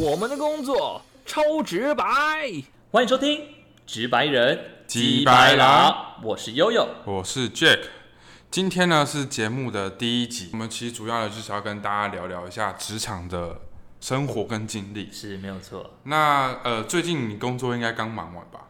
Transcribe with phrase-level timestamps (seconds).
[0.00, 2.04] 我们的工作超直白。
[2.92, 3.40] 欢迎收听
[3.84, 4.56] 《直白人
[4.86, 5.92] 鸡白狼》，
[6.24, 6.86] 我是悠悠。
[7.04, 7.80] 我是 Jack，
[8.48, 13.60] 今天呢是节目的第一集，我们其实主要的就是要跟大家聊聊一下职场的
[14.00, 15.10] 生活跟经历。
[15.10, 18.60] 是没有错，那呃，最近你工作应该刚忙完吧？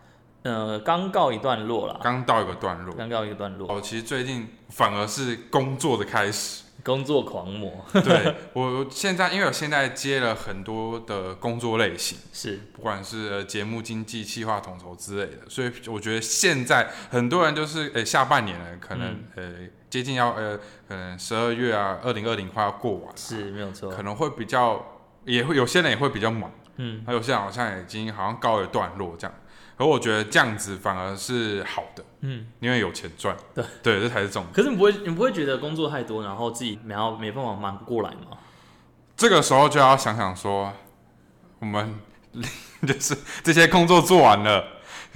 [0.45, 2.95] 呃，刚告一段落了，刚到一个段落。
[2.95, 6.63] 刚告一个段落，哦，其实最近反而是工作的开始。
[6.85, 7.85] 工作狂魔。
[7.93, 12.61] 对我现在，因为我现在接了很多的工作类型，是。
[12.73, 20.55] 不管是呃节目经济、企划统筹之类的，所以我觉得现在很多人就是呃下半年了，可能、呃接近要呃
[20.87, 23.91] 可能十二月啊，二零二零快要过完了，是没有错。
[23.91, 24.85] 可，能会比较
[25.25, 29.35] 也会有些人也会比较忙，嗯，还有些人好像已经好像告一段落这样，
[29.79, 34.53] 而我觉得这样子反而是好的，嗯，因为有钱赚，对对，这才是重点。
[34.53, 38.39] 可是你不会，你不会觉得工作太多，然后自己没有没办法忙不过来吗？
[39.17, 40.73] 这个时候就要想想说，
[41.61, 41.99] 我们
[42.87, 44.65] 就是这些工作做完了，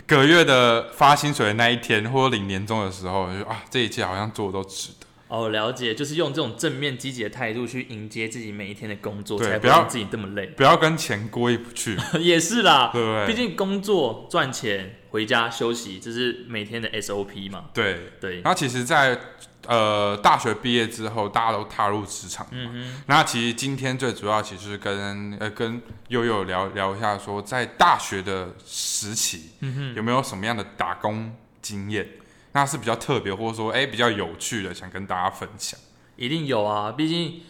[0.06, 5.06] 隔月的发薪水的那一天，或者领年终的时候，就啊，这一切好像做的都值得。
[5.32, 10.44] 哦，了解，就是用这种正面积极的态度去迎接自己每一天的工作，才不要让自己这么累。
[10.48, 13.26] 不要跟钱过意不去， 也是啦，对 不对？
[13.28, 17.70] 毕竟工作赚钱，回家休息，这是每天的 SOP 嘛。
[17.72, 18.12] 对。
[18.20, 19.18] 对，然后其实在，
[19.66, 22.52] 呃大学毕业之后，大家都踏入职场嘛。
[22.74, 32.06] 嗯那其实今天最主要其实是跟呃跟悠悠聊聊一下，说在大学的时期，嗯哼，有没有什么样的打工经验？
[32.52, 35.78] 那是比较特别，或者说哎、比较有趣的，想跟大家分享。
[36.16, 37.40] 一定有啊，毕竟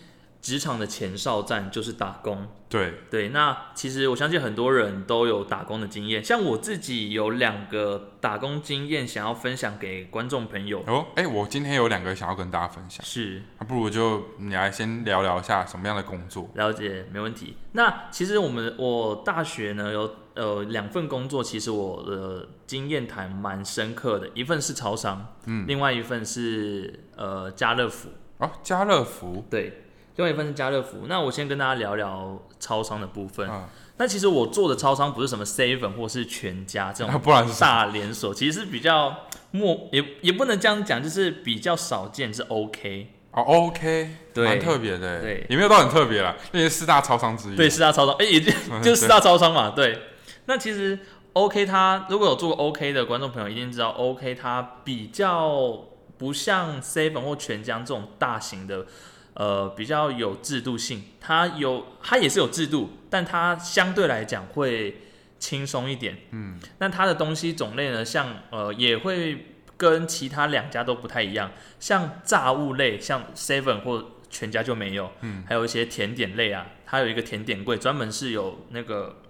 [0.40, 2.48] 职场的前哨站就是打工。
[2.68, 10.82] 对，对，那其实我相信很多人都有打工的经验，像我自己有两个打工经验想要分享给观众朋友。
[10.86, 16.50] 哦，哎、我今天有两个想要跟大家分享，是那不如就你来先聊聊一下什么样的工作？
[16.54, 17.56] 了解，没问题。
[17.72, 29.84] 那其实我们我大学呢有呃两份工作，其实我的经验谈蛮深刻的，一份是超商，嗯，另外一份是呃家乐福，哦，家乐福，对，
[30.16, 31.06] 另外一份是家乐福。
[31.08, 33.48] 那我先跟大家聊聊超商的部分。
[33.50, 33.64] 嗯，
[33.98, 37.60] 那其实我做的超商不是什么 seven 或是全家这那种不然是？
[37.60, 39.14] 大连锁，其实是比较
[39.50, 43.14] 莫也也不能这样讲，就是比较少见，是 OK。
[43.32, 49.70] 哦，OK，对蛮特别的，对也没有到很特别啦，那些四大超商之一，对，四大超商，哎、也就嗯 就四大超商嘛。
[49.70, 49.98] 对，
[50.46, 50.98] 那其实
[51.34, 55.88] OK，它如果有做过 OK 的观众朋友一定知道，OK 它比较
[56.18, 58.86] 不像 Seven 或全家这种大型的，
[59.34, 61.04] 呃，比较有制度性。
[61.20, 65.00] 它有，它也是有制度，但它相对来讲会
[65.38, 66.18] 轻松一点。
[66.30, 71.50] 嗯，那它的东西种类呢，像呃，也会跟其他两家都不太一样。
[71.80, 75.10] 像炸物类，像 Seven 或全家就没有。
[75.22, 79.21] 嗯，还有一些甜点类啊，它有一个甜点柜，专门是有那个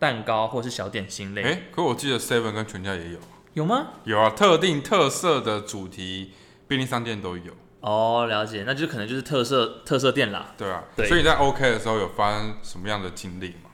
[0.00, 1.42] 蛋糕或是小点心类。
[1.42, 3.18] 哎、可我记得 Seven 跟全家也有，
[3.54, 3.88] 有吗？
[4.02, 6.32] 有啊，特定特色的主题
[6.66, 10.54] 便利商店都有，哦，了解，那就可能就是特色特色店啦。
[10.56, 13.70] 对啊，对所以你在 OK 的时候有发生什么样的经历吗？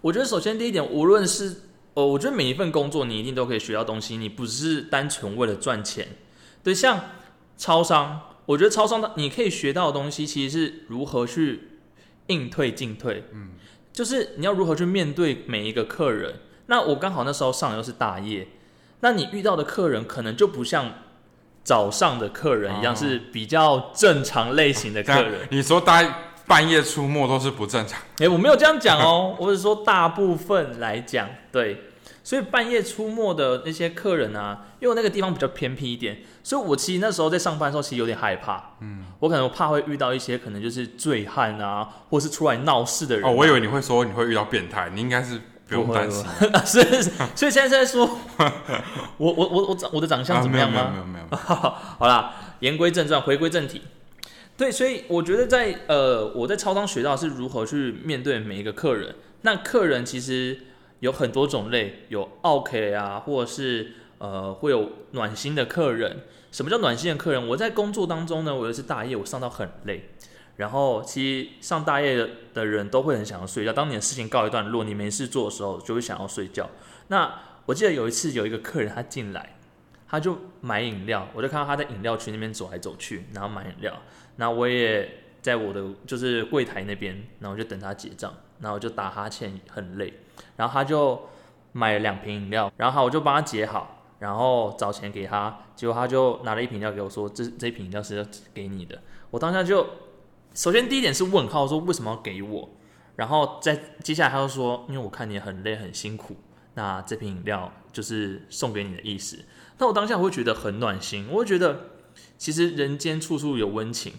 [0.00, 1.62] 我觉得首先第一点，无论是
[1.94, 6.08] 哦，我觉得每一份工作你一定都可以学到东西，你不是单纯为了赚钱。
[6.62, 7.00] 对，像
[7.56, 11.78] 超商，我觉得超商的你可以学到的东西，其实是如何去
[12.26, 13.24] 应退进退。
[13.32, 13.52] 嗯，
[13.94, 16.34] 就是你要如何去面对每一个客人。
[16.66, 18.48] 那我刚好那时候上的又是大夜，
[19.00, 20.92] 那你遇到的客人可能就不像
[21.62, 25.46] 早上的客人一样，哦是比较正常类型的客人。
[25.50, 26.02] 你说大
[26.46, 31.80] 半夜出没都是不正常，哎、我没有这样讲哦，我是说大部分来讲，对，
[32.24, 46.24] 所以半夜出没的那些客人啊，因为那个地方比较偏僻一点，所以我其实那时候在上班的时候，其实有点害怕，嗯，我可能怕会遇到一些可能就是醉汉啊，或是出来闹事的人啊、哦，我以为你会说你会遇到变态，你应该是不用担心。
[46.40, 47.02] 不会是，
[47.36, 48.18] 所以现在在说，
[49.18, 50.90] 我我我我长我的长相怎么样吗？
[50.90, 53.82] 没有没有没有， 好啦，言归正传，回归正题。
[54.56, 59.14] 对，所以我觉得在呃，我在超商学到是如何去面对每一个客人。
[59.42, 60.58] 那客人其实
[61.04, 66.20] 有很多种类，有 OK 啊，或者是呃会有暖心的客人。
[66.50, 67.46] 什么叫暖心的客人？
[67.48, 70.08] 我在工作当中呢，我有一次大夜，我上到很累，
[70.56, 73.72] 然后其实上大夜的人都会很想要睡觉。
[73.74, 76.70] 当你的事情告一段落，你没事做的时候，就会想要睡觉。
[77.08, 79.56] 那我记得有一次有一个客人他进来，
[80.08, 84.00] 他就买饮料，我就看到他在饮料区那边走来走去，然后买饮料。
[84.36, 85.06] 那我也
[85.42, 90.14] 在我的就是柜台那边，然后就等他结账，然后就打哈欠，很累。
[90.56, 91.28] 然后他就
[91.72, 99.02] 买了两瓶饮料，然后我就帮他结好，然后找钱给他，结果他就拿了一瓶饮料给我说，这这瓶饮料是要给你的。
[99.30, 99.86] 我当下就
[100.54, 102.70] 首先第一点是问号，说为什么要给我？
[103.16, 106.36] 然后在接下来他就说，因为我看你很累很辛苦，
[106.74, 109.44] 那这瓶饮料就是送给你的意思。
[109.78, 111.90] 那我当下会觉得很暖心，我会觉得
[112.38, 114.14] 其实人间处处有温情。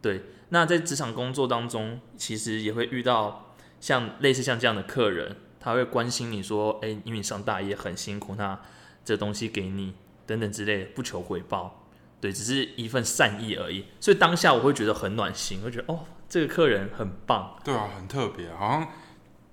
[0.00, 8.58] 对，那在职场工作当中，其实也会遇到像类似像这样的客人，他会关心你说，哎，因为你上大夜很辛苦，那
[9.04, 9.94] 这东西给你
[10.26, 11.86] 等等之类的，不求回报，
[12.20, 13.86] 对，只是一份善意而已。
[14.00, 17.56] 所以当下我会觉得很暖心，我会觉得哦，这个客人很棒。
[17.64, 18.88] 对啊，很特别，好像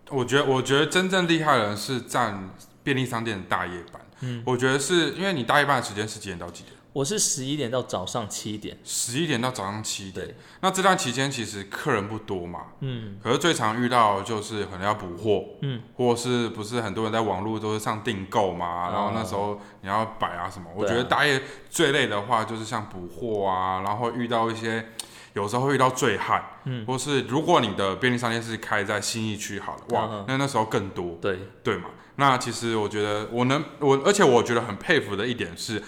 [0.09, 2.49] 我觉得，我觉得真正厉害的人是占
[2.83, 4.01] 便利商店的大夜班。
[4.21, 6.73] 嗯，我觉得是因为你大夜班的时间是几点到几点？
[6.91, 10.25] 我是十一点到早上七点，十一点到早上七点。
[10.25, 10.35] 对。
[10.61, 13.17] 那这段期间其实客人不多嘛，嗯。
[13.23, 24.89] 可是最常遇到就是可能要补货，嗯，或是不是很多人在网络都是上订购嘛，哦然后那时候你要摆啊什么，我觉得大夜最累的话就是像补货啊，然后遇到一些
[25.33, 26.83] 有时候会遇到醉汉，嗯。
[26.87, 31.89] 或是如果你的便利商店是开在新义区好了，哇，那那时候更多，对，对嘛？
[32.15, 35.81] 那其实我觉得我能我，而且我觉得很佩服的一点是，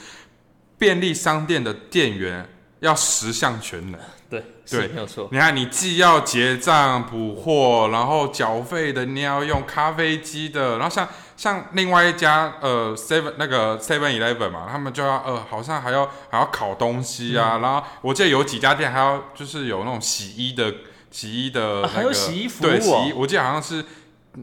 [0.82, 2.50] 便利商店的店员
[2.80, 4.02] 要十项全能。
[4.28, 5.30] 对，对是没有错。
[5.32, 11.08] 你看，你既要结账补货，然后缴费的，你要用咖啡机的，然后像
[11.38, 20.74] 像另外一家呃 seven 那个 seven eleven 嘛，他们就要呃好像还要还要烤东西啊，嗯然后我记得有几家店还要就是有那种洗衣的
[21.12, 23.86] 洗衣的、那个啊还有洗衣服务对，哦洗衣我记得好像是。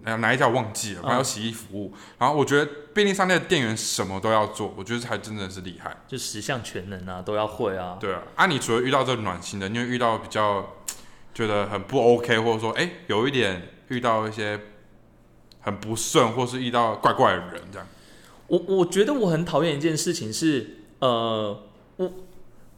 [0.05, 1.93] 呃哪一家我忘记了，反正有洗衣服务。
[2.19, 5.97] 然后我觉得便利商店的店员什么都要做，我觉得还真的是厉害。
[6.07, 7.97] 就十项全能啊，都要会啊。
[7.99, 10.77] 对啊，啊，你除了遇到这个暖心的，你有遇到比较
[11.33, 14.61] 觉得很不 OK，或者说哎、有一点遇到一些
[15.61, 17.87] 很不顺，或是遇到怪怪的人这样。
[18.49, 21.65] 我我觉得我很讨厌一件事情是，呃，
[21.97, 22.13] 我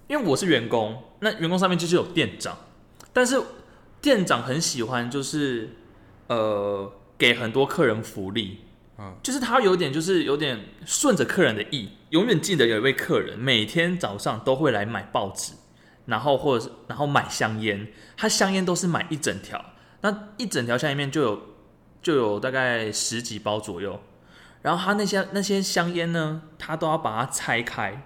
[0.09, 2.57] 因为我是员工，那员工上面就是有店长，
[3.13, 3.41] 但是
[4.01, 5.77] 店长很喜欢就是
[6.27, 8.65] 呃给很多客人福利，
[8.99, 15.53] 嗯就是他有点就是有点顺着客人的意，永远记得有一位客人每天早上都会来买报纸，
[16.07, 19.63] 然后或者是然后买香烟，他香烟都是买一整条，
[20.01, 21.43] 那一整条香烟里面就有
[22.01, 24.01] 就有大概十几包左右。
[24.63, 28.03] 然后他那些那些香烟呢，他都要把它拆开，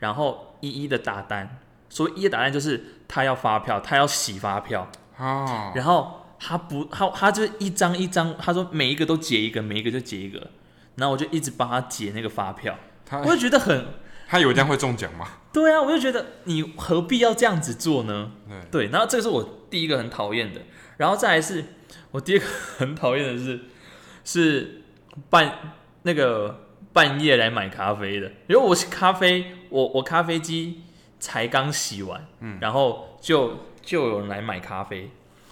[0.00, 1.60] 然后一一的打单。
[1.88, 10.50] 所谓一一打单，就是他要发票，他要洗发票，啊，然后他不他他就一张一张，他说每一个都结一个，每一个就结一个，
[10.96, 13.86] 然后我就一直帮他结那个发票，他我就觉得很
[14.28, 15.26] 他以为这样会中奖吗？
[15.52, 18.32] 对啊，我就觉得你何必要这样子做呢？
[18.70, 20.60] 对，对，然后这个是我第一个很讨厌的，
[20.98, 21.64] 然后再来是
[22.10, 22.46] 我第二个
[22.76, 23.60] 很讨厌的是
[24.24, 24.82] 是
[25.30, 30.82] 半那个半夜来买咖啡的，因为我是咖啡，我我咖啡机
[31.18, 35.10] 才刚洗完，嗯，然后就就有人来买咖啡，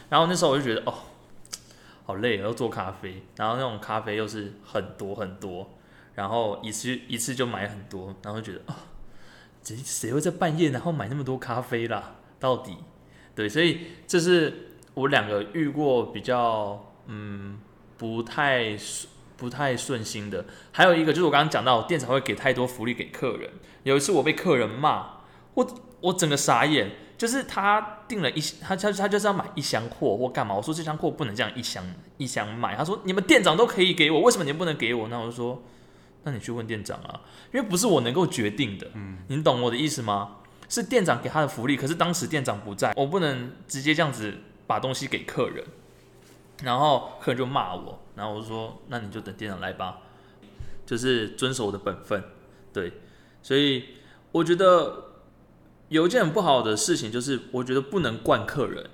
[0.09, 0.95] 然后那时候我就觉得哦，
[2.05, 5.71] 好累，要做咖啡，然后那种咖啡又是很多很多，
[6.15, 8.77] 然后一次一次就买很多，然后就觉得啊。
[9.63, 12.15] 谁谁会在半夜然后买那么多咖啡啦？
[12.39, 12.77] 到底
[13.35, 17.59] 对，所以这是我两个遇过比较嗯
[17.99, 18.77] 不太
[19.37, 20.45] 不太顺心的。
[20.71, 23.51] 还有一个就是我刚刚讲到，店长会给太多福利给客人。
[23.83, 25.23] 有一次我被客人骂，
[25.55, 25.67] 我
[26.01, 30.55] 我整个傻眼，就是他订了一他他他就是要买一箱货或干嘛？
[30.55, 31.85] 我说这箱货不能这样一箱
[32.19, 32.75] 一箱买。
[32.77, 35.09] 他说你们店长都可以给我，为什么你们不能给我？
[35.09, 35.63] 那我就说。
[36.29, 37.21] 那你去问店长啊，
[37.53, 40.39] 因为不是我能够决定的，嗯，你懂我的意思吗？
[40.69, 44.35] 是店长给他的福利，可是当时店长不在，我不能直接这样子
[44.67, 45.65] 把东西给客人，
[46.65, 49.99] 然后客人就骂我，然后我就说，那你就等店长来吧，
[50.85, 52.21] 就是遵守我的本分，
[52.73, 52.93] 对，
[53.41, 53.85] 所以
[54.33, 55.06] 我觉得
[55.89, 58.85] 有一件很不好的事情，就是我觉得不能惯客人，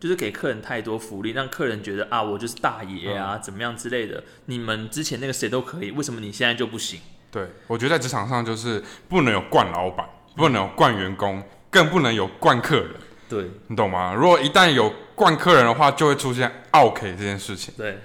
[0.00, 4.22] 就是给客人太多福利，让客人觉得啊，我就是大爷啊，怎么样之类的。
[4.46, 7.00] 你们之前那个谁都可以，为什么你现在就不行？
[7.30, 12.90] 对，我觉得在职场上就是不能有惯老板，不能有惯员工，更不能有惯客人，
[13.28, 14.14] 对你懂吗？
[14.14, 17.74] 如果一旦有惯客人的话，就会出现 OK 这件事情。
[17.76, 17.98] 对对，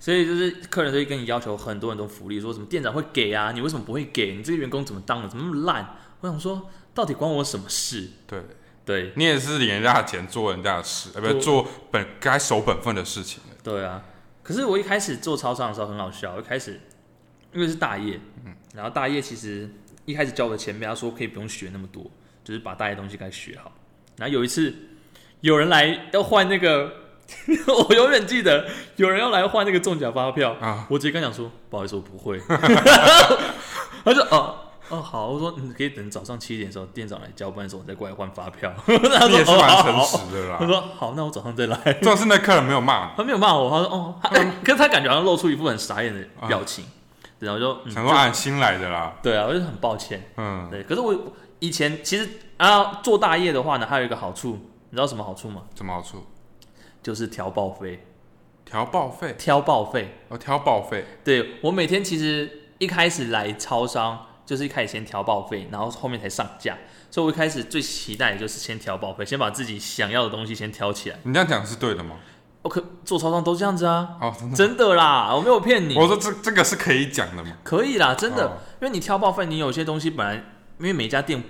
[0.00, 4.34] 所以就是客人就会跟你要求很多很多福利，说什么店长会给啊，你为什么不会给？
[4.34, 5.28] 你这个员工怎么当的？
[5.28, 5.94] 怎么那么烂？
[6.20, 8.08] 我想说，到底关我什么事？
[8.26, 8.42] 对，
[8.84, 13.42] 对你也是领人家的钱做人家的事，呃，不是做做本该守本分的事情。
[13.62, 14.02] 对啊，
[14.42, 16.80] 可是我一开始做超商的时候很好笑，一开始
[17.52, 19.68] 因为是大业，嗯，然后大业其实
[20.06, 22.10] 一开始教我的前辈他说可以不用学那么多，
[22.42, 23.70] 就是把大业东西该学好。
[24.16, 24.74] 然后有一次
[25.40, 26.92] 有人来要换那个，
[27.88, 32.40] 我永远记得有人要来换那个中奖发票啊我直接跟他讲说不好意思我不会，
[34.04, 34.56] 他就哦
[34.88, 38.72] 哦好，我说你可以等早上七点的时候店长来交班的时候，我再过来换发票。
[38.86, 40.70] 你也是蛮诚实的啦他啦。
[40.72, 41.76] 说好，那我早上再来。
[42.02, 44.14] 重要是那客人没有骂，他没有骂我，他说哦，
[44.64, 46.84] 可是他感觉好像露出一副很傻眼的表情，
[47.38, 49.14] 然后就嗯想说按新来的啦。
[49.22, 50.30] 对啊，我就很抱歉。
[50.36, 51.16] 嗯，对，可是我
[51.60, 54.58] 以前其实啊做大业的话呢，还有一个好处，
[54.90, 55.62] 你知道什么好处吗？
[55.76, 56.26] 什么好处？
[57.02, 58.04] 就是调报废，
[58.64, 60.18] 调报废，挑报废。
[60.28, 66.76] 哦，挑报废，对我每天其实一开始来超商，就是一开始先调报废，然后后面才上架。
[67.10, 71.18] 所以我一开始最期待的就是先调报废，先把自己想要的东西先挑起来。
[71.24, 72.16] 你这样讲是对的吗？
[72.62, 74.56] 我可做超商都这样子啊，哦，真的。
[74.56, 75.96] 真的啦，我没有骗你。
[75.96, 77.56] 我说这这个是可以讲的吗？
[77.64, 78.52] 可以啦，真的，哦
[78.82, 80.34] 因为你挑报废，你有些东西本来
[80.78, 81.42] 因为每家店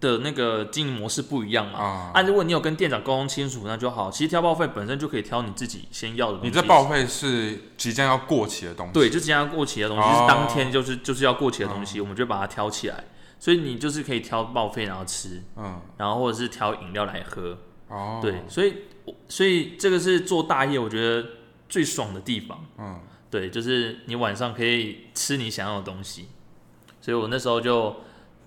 [0.00, 1.78] 的那个经营模式不一样嘛。
[1.78, 4.10] 啊，啊，如果你有跟店长沟通清楚，那就好。
[4.10, 6.48] 其实挑报废本身就可以挑你自己先要的东西。
[6.48, 13.04] 你这报废是即将要过期的东西，对，就即将要过期的东西，哦是当天就是就是要过期的东西，我们就把它挑起来。
[13.40, 17.56] 所以你就是可以挑报废然后吃，嗯，然后或者是挑饮料来喝。
[17.86, 18.74] 哦，对，，所以
[19.28, 21.24] 所以这个是做大业我觉得
[21.68, 22.64] 最爽的地方。
[22.78, 23.00] 嗯，
[23.30, 26.26] 对，就是你晚上可以吃你想要的东西。
[27.00, 27.94] 所以我那时候就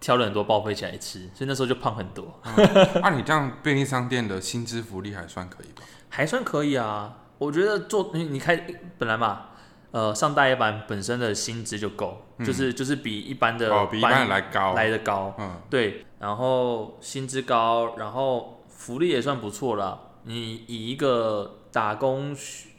[0.01, 5.83] 挑了很多报废起来吃，所以那时候就胖很多，那、啊你这样便利商店的薪资福利还算可以吧？
[6.09, 7.19] 还算可以啊。
[7.37, 8.55] 我觉得做你你开
[8.97, 9.45] 本来嘛，
[9.91, 19.99] 呃，上大夜班本身的薪资就够，就是就是比一般的比一般人来高，来的高，嗯，对，然后薪资高，然后福利也算不错啦。
[20.23, 22.69] 你以一个打工学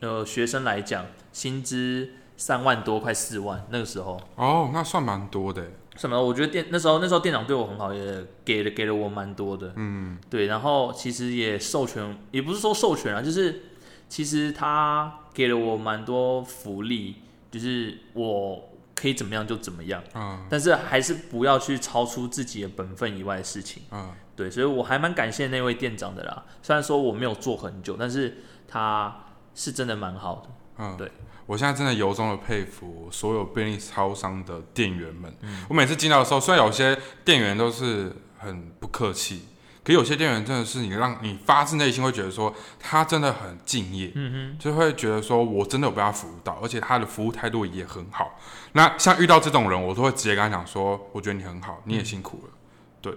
[0.00, 4.18] 呃学生来讲，薪资三万多，快四万，那个时候。
[4.36, 5.62] 哦，那算蛮多的，
[5.96, 6.22] 什么？
[6.22, 9.72] 我觉得店那时候那时候店长对我很好，也给了给了我蛮多的。
[9.76, 13.62] 嗯，对，然后其实也授权，也不是说授权啊，就是
[14.08, 17.16] 其实他给了我蛮多福利，
[17.50, 23.82] 就是我可以怎么样就怎么样，嗯但是还是不要去超出自己的本分以外的事情。
[23.90, 26.44] 嗯，对，所以我还蛮感谢那位店长的啦。
[26.62, 28.38] 虽然说我没有做很久，但是
[28.68, 29.24] 他
[29.54, 30.50] 是真的蛮好的。
[30.78, 31.10] 嗯，对，
[31.46, 35.32] 我现在真的由衷的佩服所有便利超商的店员们。
[35.42, 39.44] 嗯我每次进到的时候，虽然有些店员都是很不客气，
[39.84, 48.38] 可有些店员真的是你让你发自内心会觉得说他真的很敬业，嗯哼就会觉得说我真的有被他服务到，而且他的服务态度也很好。
[48.72, 52.52] 那像遇到这种人，我都会直接跟他讲说，我觉得你很好，你也辛苦了，
[53.00, 53.12] 对，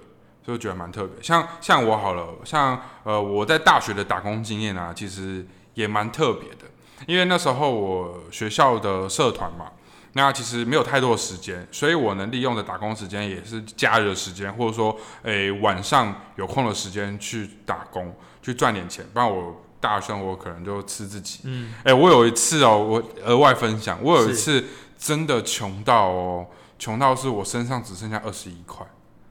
[0.46, 1.22] 所以我觉得蛮特别。
[1.22, 6.66] 像像我好了，像呃我在大学的打工经验啊，其实也蛮特别的，
[7.08, 9.72] 因为那时候我学校的社团嘛。
[10.14, 21.42] 那其实没有太多的时间，所以我能利用的打工时间也是假日的时间，或者说，诶、晚上有空的时间去打工，去赚点钱，不然我大学生活可能就吃自己。
[21.44, 24.66] 嗯，哎、我有一次哦，我额外分享，我有一次
[24.98, 26.48] 真的穷到哦，
[26.80, 28.84] 穷到是我身上只剩下二十一块，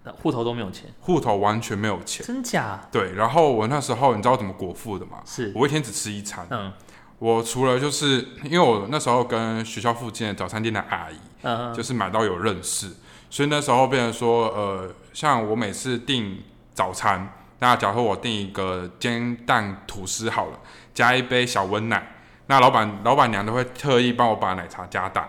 [0.04, 2.24] 那户头都没有钱，户头完全没有钱。
[2.24, 2.86] 真假？
[2.92, 5.18] 对，然后我那时候你知道怎么果腹的吗？
[5.26, 6.72] 是，我一天只吃一餐，嗯
[7.18, 12.88] 我除了就是因为我那时候跟学校附近的早餐店的阿姨，嗯，就是买到有认识，
[13.28, 16.40] 所以那时候变成说，呃，像我每次订
[16.74, 20.58] 早餐，那假如我订一个煎蛋吐司好了，
[20.94, 22.14] 加一杯小温奶，
[22.46, 25.28] 那老板老板娘都会特意帮我把奶茶加大，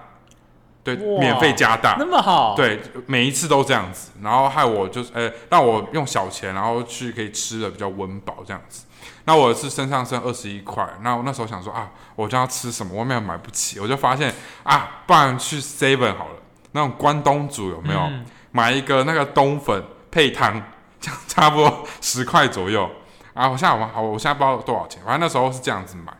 [0.95, 1.95] 对，免费加大。
[1.99, 8.85] 那，么好，，对，每一次都这样子，然后害我就是，呃，让我用小钱，然后去可以吃的比较温饱这样子。
[9.25, 16.35] 那我是身上剩二十一块，那我那时候想说啊，我就要吃什么，外面买不起，我就发现啊，不然去 Seven 好了，
[16.71, 17.99] 那种关东煮有没有？
[17.99, 18.25] 嗯。
[18.51, 20.59] 买一个那个冬粉配汤，
[20.99, 22.89] 这 样差不多十块左右。
[23.35, 23.47] 啊。
[23.47, 26.11] 我现在我好，我现在不知道多少钱，反正那时候是这样子买，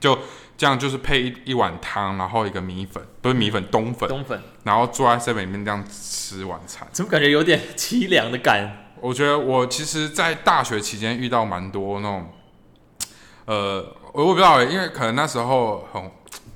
[0.00, 0.18] 就
[0.56, 6.86] 这样就是配一一碗汤，然后一个米粉，不是米粉冬粉，冬粉，然后坐在 seven 里面这样吃晚餐。
[6.92, 8.78] 怎么感觉有点凄凉的感？
[9.00, 12.30] 我觉得我其实，在大学期间遇到蛮多那种，
[13.46, 16.02] 呃，我我不知道欸，因为可能那时候很，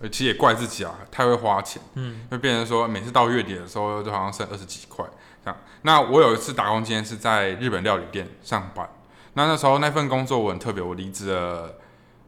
[0.01, 5.05] 呃其实也怪自己啊，太会花钱，嗯，就变成说每次到月底的时候，就好像剩二十几块
[5.45, 5.59] 这样。
[5.83, 8.89] 那我有一次打工经验是在日本料理店上班，
[9.35, 11.75] 那那时候那份工作我很特别，我离职了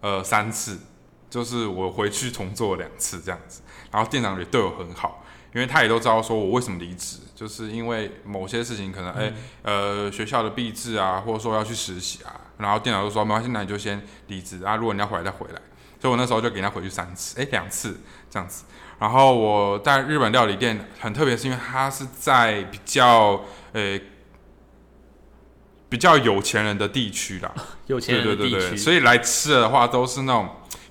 [0.01, 0.81] 呃三次，
[1.31, 5.25] 就是我回去重做了两次这样子，然后店长也对我很好。
[5.55, 9.33] 因为他也都知道说我为什么离职，就是因为某些事情可能哎、
[9.63, 15.61] 呃学校的毕制啊，或者说要去实习啊，然后店长就说没关系，那你就先离职啊，如果你要回来再回来。
[16.01, 17.99] 所以我那时候就给他回去三次，哎两次
[18.31, 18.65] 这样子。
[19.01, 23.41] 然后我在日本料理店很特别，是因为它是在比较
[23.73, 23.99] 呃
[25.89, 27.53] 比较有钱人的地区啦，
[27.87, 30.49] 有钱人的地区，所以来吃的话都是那种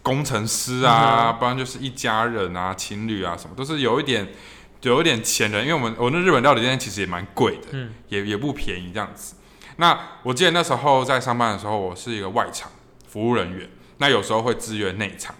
[0.07, 4.25] 工程师啊，不然就是一家人啊、情侣啊什么，都是有一点
[4.81, 7.93] 有一点钱人，因为我们我那日本料理店其实也蛮贵的，嗯。
[8.07, 9.35] 也也不便宜这样子。
[9.75, 12.71] 那我记得那时候在上班的时候，我是一个外场
[13.05, 15.35] 服务人员，那有时候会支援内场。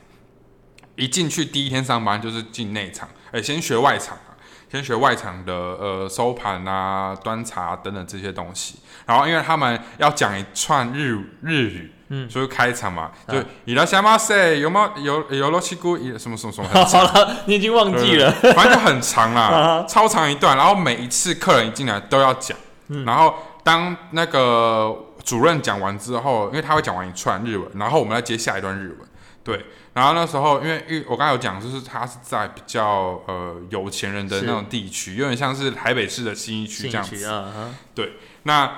[0.97, 4.17] 一进去第一天上班就是进内场，哎、先学外场。
[4.17, 4.26] 啊，
[4.71, 8.79] 先学外场的呃收盘啊、端茶等等这些东西。
[9.05, 14.91] 然后因为他们要讲一串日日语，嗯所以开场嘛，就啊伊拉夏马塞有吗？
[14.97, 18.29] 有有罗西姑什么什么什么 好了，你已经忘记了。
[18.53, 20.57] 反正就很长啦啊， 超长一段。
[20.57, 22.57] 然后每一次客人一进来都要讲，
[22.89, 23.33] 嗯然后
[23.63, 24.93] 当那个
[25.24, 29.07] 主任讲完之后，因为他会讲完一串日文，然后我们要接下一段日文。
[29.43, 29.65] 对，
[29.97, 37.17] 然后那时候因为因为我刚才有讲，就是他是在比较呃有钱人的那种地区，有点像是台北市的新一区兴这样子。
[37.17, 38.05] 趣啊，哈
[38.43, 38.77] 那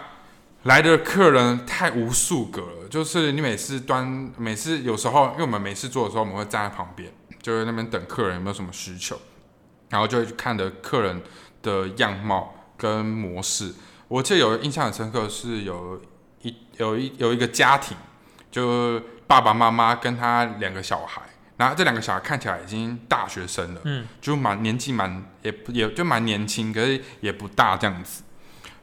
[0.64, 7.12] 来的客人太无数个了，就是你每次端，每次有时候，因为我们每次做的时候，我们会站在旁边，
[7.42, 9.20] 就是那边等客人有没有什么需求，
[9.90, 11.22] 然后就会去看的客人
[11.62, 13.74] 的样貌跟模式。
[14.08, 16.02] 我记得有印象很深刻，是有
[16.44, 17.98] 一有一有一个家庭，
[18.50, 21.22] 就爸爸妈妈跟他两个小孩，
[21.56, 28.24] 然后这两个小孩看起来已经大学生了，嗯，就蛮年纪蛮也不也就蛮年轻，可是也不大这样子。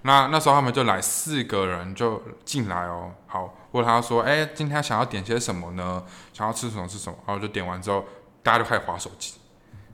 [0.02, 6.04] 那那时候他们就来四个人就进来哦，好问他说，哎、今天想要点些什么呢？
[6.32, 7.18] 想要吃什么吃什么？
[7.26, 8.04] 然后就点完之后，
[8.44, 9.34] 大家就开始划手机，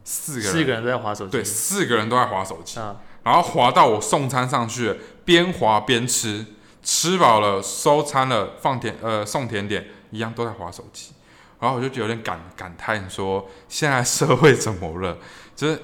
[0.05, 1.31] 四个人，四个人都在划手机。
[1.31, 6.45] 对，四个人都在划手机，啊，然后划到我送餐上去了，边划边吃，
[6.83, 11.13] 吃饱了收餐了，放甜呃送甜点，一样都在划手机。
[11.59, 15.19] 然后我就有点感感叹说，现在社会怎么了？
[15.57, 15.83] 就是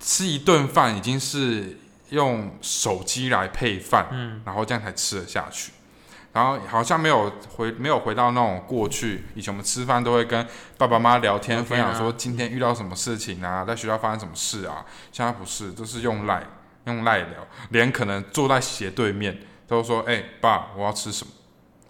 [0.00, 1.78] 吃一顿饭已经是
[2.10, 5.72] 用手机来配饭，嗯，然后这样才吃得下去。
[6.32, 10.46] 然后好像没有回没有回到那种过去，以前我们吃饭都会跟
[10.78, 14.86] 爸爸妈妈聊天，分享说今天遇到什么事情啊，在学校发生什么事啊。
[15.12, 16.42] 现在不是，都是用赖
[16.86, 21.30] 用赖聊，连可能坐在斜对面都说：“哎、爸，我要吃什么？”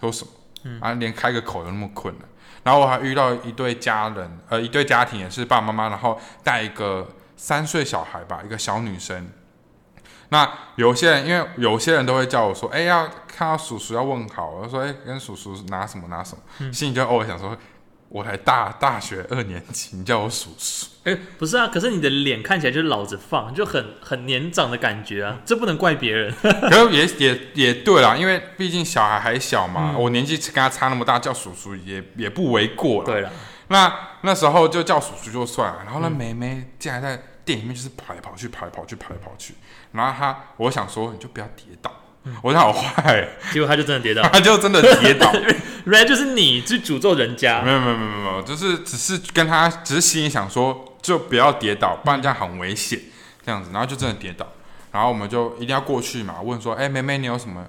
[0.00, 0.32] 说什么？
[0.64, 2.29] 嗯啊，连开个口都那么困难。
[2.64, 9.29] 然后我还遇到一对家人，呃，一对家庭也是爸爸妈妈，然后带一个三岁小孩吧，一个小女生。
[10.29, 16.42] 那有些人，因为有些人都会叫我说：“哎、要看到叔叔要问好。”我就说：“哎、跟叔叔拿什么拿什么。
[16.61, 17.55] 嗯心里就偶尔想说
[18.12, 26.33] ：“我才大大学二年级，你叫我叔叔。”哎、不是啊，可是你的脸看起来就是老着放，就很很年长的感觉啊，这不能怪别人。
[26.40, 33.07] 可是也也也对啦，因为毕竟小孩还小嘛，嗯我年纪跟他差那么大，叫叔叔也也不为过了。
[33.07, 33.33] 对了，
[33.68, 39.55] 那那时候就叫叔叔就算了，然后那嗯妹妹竟然在店里面就是跑来跑去，跑来跑去，跑来跑去。
[39.92, 41.92] 然后她，我想说你就不要跌倒，
[42.25, 45.33] 嗯我想好坏， 结果他就真的跌倒，她就真的跌倒。
[45.84, 47.72] 原来就是你去诅咒人家没。
[47.72, 52.98] 有没有没有没有，就是只是跟他，只是心里想说就不要跌倒，不然这样很危险
[53.44, 54.46] 这样子，然后就真的跌倒。
[54.90, 57.66] 然后我们就一定要过去嘛，问说，哎、妹妹你有什么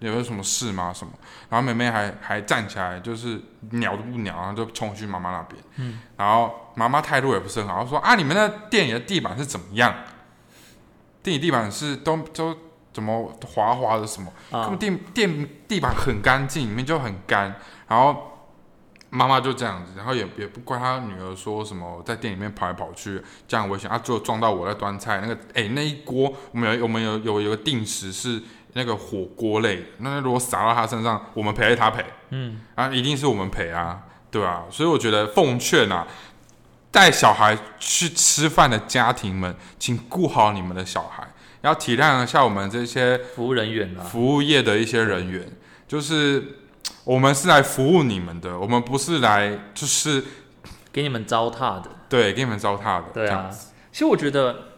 [0.00, 0.92] 有什么事吗？
[0.92, 1.12] 什么？
[1.50, 5.62] 然后妹妹还还站起来，就是鸟都不鸟，然后就冲去妈妈那边。
[5.76, 9.94] 嗯，然后妈妈态度也不是很好，说啊，你们那店里的地板是怎么样？
[11.22, 12.56] 店里地板是都都
[12.92, 14.32] 怎么滑滑的什么？
[14.50, 17.54] 根啊本，店店地板很干净，里面就很干。
[17.88, 18.30] 然后
[19.10, 32.04] 妈妈就这样子，然后也也不怪她女儿说什么在店里面跑来跑去，这样危险啊，最后撞到我在端菜那个，哎、那一锅我们有我们有有有一个定时是那个火锅类的，那如果洒到他身上，我们赔他赔？
[32.30, 36.06] 嗯，啊，一定是我们赔啊，对啊、所以我觉得奉劝啊，
[36.90, 41.22] 带小孩去吃饭的家庭们，请顾好你们的小孩，
[41.62, 45.48] 要体谅一下我们这些服务人员啊，服务业的一些人员，
[45.88, 46.58] 就是
[47.04, 50.22] 我们是来服务你们的，我们不是来就是
[50.92, 51.90] 给你们糟蹋的。
[52.08, 53.04] 对给你们糟蹋的。
[53.14, 54.74] 对啊这样子，其实我觉得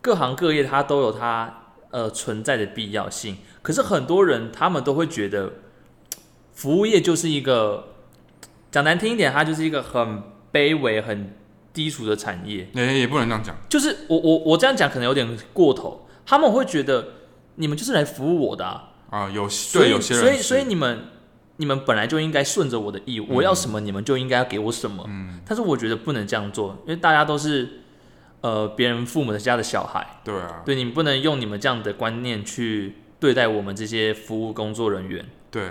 [0.00, 5.52] 各行各业它都有它呃存在的必要性，可是很多人他们都会觉得
[6.54, 7.94] 服务业就是一个
[8.70, 11.36] 讲难听一点，它就是一个很卑微、很
[11.72, 12.68] 低俗的产业。
[12.72, 13.54] 也也不能这样讲。
[13.68, 17.06] 就是我我我这样讲可能有点过头，他们会觉得
[17.54, 21.04] 你们就是来服务我的啊，啊，有对有些人所以所以你们
[21.56, 25.04] 你们本来就应该顺着我的意，我要什么你们就应该要给我什么。
[25.06, 27.80] 嗯，但是我觉得不能这样做，因为大家都是
[28.40, 35.24] 呃别人父母的家的小孩，对啊，对你们不能用你们这样的观念去对待我们这些服务工作人员。
[35.50, 35.70] 对。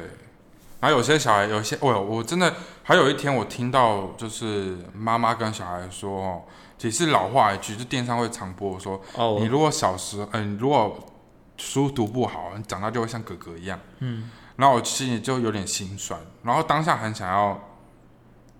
[0.81, 6.41] 然后有些小孩，有些我我真的还有一天我听到，就是妈妈跟小孩说，哦，
[6.77, 9.37] 其实老话一句，就电商会常播说，哦。
[9.39, 11.07] 你如果小时，嗯、你如果
[11.57, 13.79] 书读不好，你长大就会像哥哥一样。
[13.99, 17.59] 嗯，然后我心里就有点心酸，然后当下很想要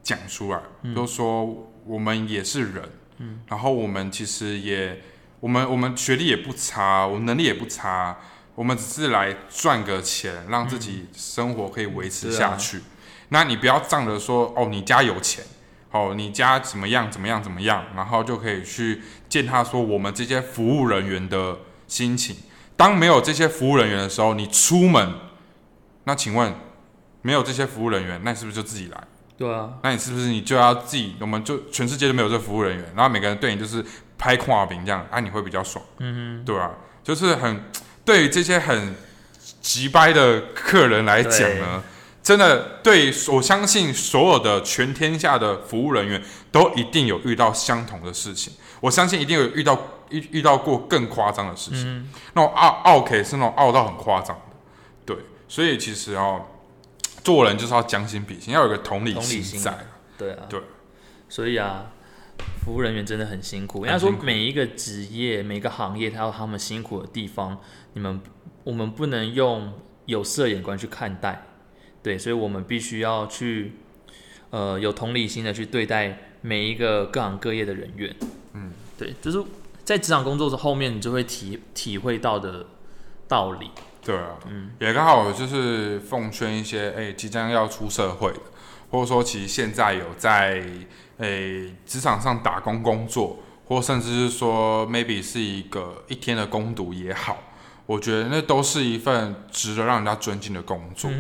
[0.02, 0.96] 讲出来，嗯。
[0.96, 1.46] 就说
[1.86, 5.02] 我们也是人，嗯，然后我们其实也，
[5.40, 8.18] 我我们我们学历也不差，我们能力也不差，
[8.56, 12.82] 我们只是来赚个钱，让自己生活可以维持下去。
[13.30, 15.46] 那你不要仗着说哦，你家有钱，
[15.96, 22.36] 哦，你家怎么样怎么样怎么样，然后就可以去见他说我们这些服务人员的心情。
[22.76, 25.14] 当没有这些服务人员的时候，你出门，
[26.04, 26.54] 那请问
[27.22, 29.02] 没有这些服务人员，那你是不是就自己来？
[29.38, 31.16] 对啊，那你是不是你就要自己？
[31.22, 33.84] 我们就全世界都没有这服务人员，然后每个人对你就是
[34.18, 36.72] 拍跨饼这样，啊，你会比较爽，嗯哼，对啊，
[37.04, 37.64] 就是很
[38.04, 38.94] 对于这些很
[39.62, 41.82] 急掰的客人来讲呢，
[42.26, 54.56] 真的对我相信所有的全天下的服务人员都一定有遇到相同的事情，我相信一定有遇到遇遇到过更夸张的事情，那种傲傲 K 是那种傲到很夸张的，
[55.06, 56.48] 对，所以其实哦。
[57.24, 59.76] 做人就是要将心比心，要有个同理心在。
[60.16, 60.62] 对啊，对。
[61.28, 61.88] 所以啊，
[62.64, 63.84] 服务人员真的很辛苦。
[63.84, 67.58] 人家说每一个职业、每个行业，它有他们辛苦的地方。
[67.94, 68.22] 你们
[68.64, 69.74] 我们不能用
[70.06, 71.48] 有色眼光去看待。
[72.06, 73.72] 对，所以我们必须要去
[74.52, 78.16] 呃有同理心的去对待每一个各行各业的人员。
[78.54, 79.44] 嗯，对，就是
[79.84, 82.68] 在职场工作的后面，你就会体体会到的
[83.28, 83.72] 道理。
[84.04, 88.40] 对啊，嗯，也刚好就是奉劝一些哎即将要出社会的，
[88.92, 90.64] 或者说其实现在有在
[91.18, 97.36] 哎职场上打工工作，或甚至是说 maybe 是一个一天的攻读也好，
[97.86, 101.12] 我觉得那都是一份值得让人家尊敬的工作，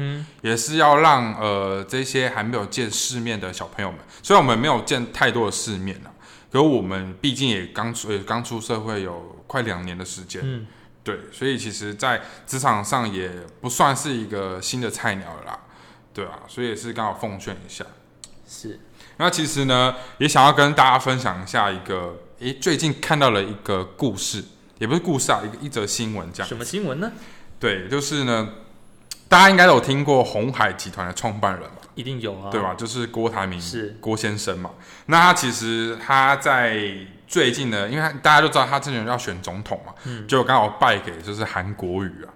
[0.41, 6.09] 也是要让呃这些还没有见世面的小朋友们，虽然我们没有见太多的世面啊，
[6.51, 10.67] 可我们毕竟也刚出也刚出社会有快两年的时间，嗯。
[11.03, 13.29] 对，所以其实，在职场上也
[13.61, 15.59] 不算是一个新的菜鸟了啦，
[16.11, 17.85] 对啊，所以也是刚好奉劝一下。
[18.49, 18.79] 是，
[19.17, 24.43] 那其实呢，也想要跟大家分享一下一个，诶，最近看到了一个故事，
[24.77, 26.47] 也不是故事啊，一个一则新闻这样。
[26.47, 27.11] 什么新闻呢？
[27.59, 28.49] 对，就是呢，
[29.29, 31.77] 大家应该都有听过红海集团的创办人吧？
[31.95, 32.73] 一定有啊，对吧？
[32.73, 34.71] 就是郭台铭，是郭先生嘛。
[35.05, 36.77] 那他其实他在
[37.25, 39.93] 最近呢，因为大家都知道他之前要选总统嘛，
[40.27, 42.27] 就刚好败给就是韩国瑜啊。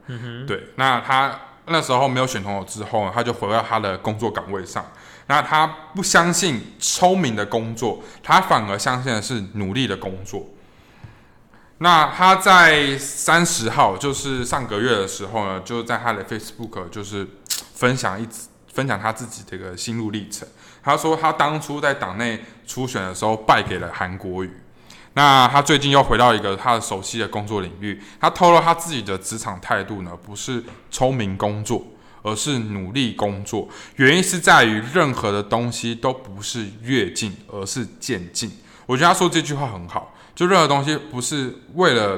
[0.48, 4.90] 对，那他那时候没有选总统之后，他就回到他的工作岗位上。
[5.28, 10.48] 那他不相信聪明的工作，他反而相信的是努力的工作。
[11.80, 17.28] 那他在三十号，就是上个月的时候呢，就在他的 Facebook 就是
[17.74, 18.28] 分享一。
[18.72, 20.48] 分享他自己的一个心路历程。
[20.84, 24.54] 他说，他当初在党内初选的时候败给了韩国瑜。
[25.16, 28.02] 那他最近又回到一个他的熟悉的工作领域。
[28.22, 31.84] 他透露他自己的职场态度呢，不是聪明工作，
[32.22, 33.68] 而是努力工作。
[33.96, 38.52] 原因是在于任何的东西都不是跃进，而是渐进。
[38.86, 42.18] 我觉得他说这句话很好，就任何东西不是为了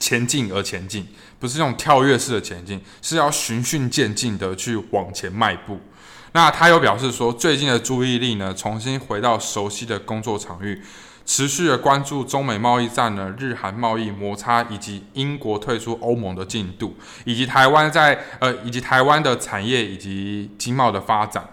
[0.00, 1.06] 前进而前进。
[1.38, 5.78] 不是用跳跃式的前进，是要循序渐进的去往前迈步。
[6.32, 10.82] 那他又表示说，最近的注意力呢，重新回到熟悉的工作场域，
[11.26, 16.96] 持续的关注中美贸易战呢、日韩贸易摩擦，以及英国退出欧盟的进度，
[17.26, 21.46] 以及台湾在呃，以及台湾的产业以及经贸的发展。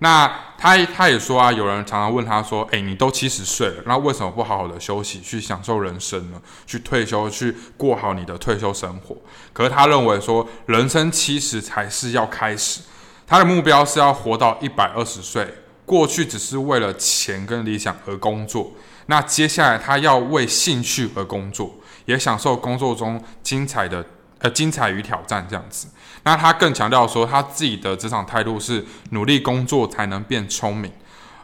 [0.00, 6.40] 那他他也说啊，有人常常问他说：“哎，你都七十岁了，那为什么不好好的休息，去享受人生呢？
[6.66, 9.16] 去退休，去过好你的退休生活？”
[9.52, 12.80] 可是他认为说，人生七十才是要开始，
[13.26, 15.52] 他的目标是要活到一百二十岁。
[15.84, 18.70] 过去只是为了钱跟理想而工作，
[19.06, 24.04] 那接下来他要为兴趣而工作，也享受工作中精彩的
[24.40, 25.88] 呃精彩与挑战这样子。
[26.28, 30.92] 那他更强调说，他自己的职场态度是努力工作才能变聪明，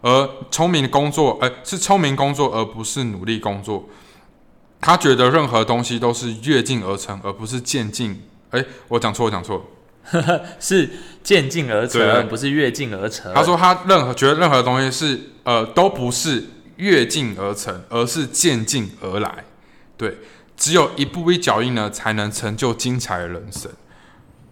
[0.02, 3.88] 而聪明的工作，呃，是聪明工作，而不是努力工作。
[4.82, 8.22] 他觉得任何东西都是跃进而成，而不是渐进。
[8.50, 9.64] 哎，我讲错，我讲错，
[10.60, 10.90] 是
[11.22, 13.32] 渐进而成，不是跃进而成。
[13.32, 16.44] 他说他任何觉得任何东西是呃，都不是
[16.76, 19.44] 跃进而成，而是渐进而来。
[19.96, 20.18] 对，
[20.58, 23.70] 只有一步一脚印呢，才能成就精彩的人生。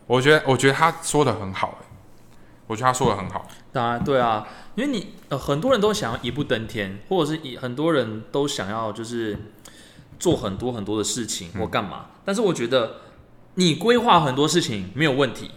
[0.07, 1.79] 我觉得，我觉得他说的很好，
[2.67, 3.47] 我觉得他说的很好。
[3.73, 9.39] 当然，对啊，因为你呃，很多人都想要一步登天，或者是以很多人都想要就是
[10.19, 12.07] 做很多很多的事情或干嘛。
[12.25, 12.97] 但是我觉得
[13.55, 15.51] 你规划很多事情没有问题，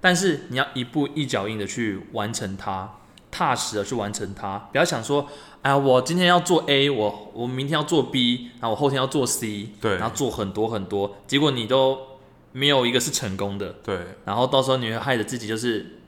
[0.00, 2.88] 但是你要一步一脚印的去完成它，
[3.30, 4.68] 踏实的去完成它。
[4.70, 5.26] 不要想说，
[5.62, 12.07] 哎呀，我今天要做 A，我我明天要做 B，然后我后天要做 C，对，然后做很多很多，结果你都。
[12.58, 16.00] 没有一个是成功的，对，然后到时候你会害得自己就是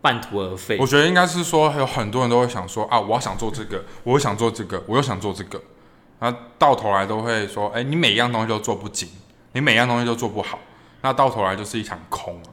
[0.00, 0.76] 半途而废。
[0.80, 5.62] 我觉得应该是说，有很多人都会想说啊，我要想做这个，我又想做这个，我又想做这个，
[6.18, 9.08] 那到头来都会说，哎，你每一样东西都做不精，
[9.52, 10.58] 你每一样东西都做不好，
[11.02, 12.50] 那到头来就是一场空啊，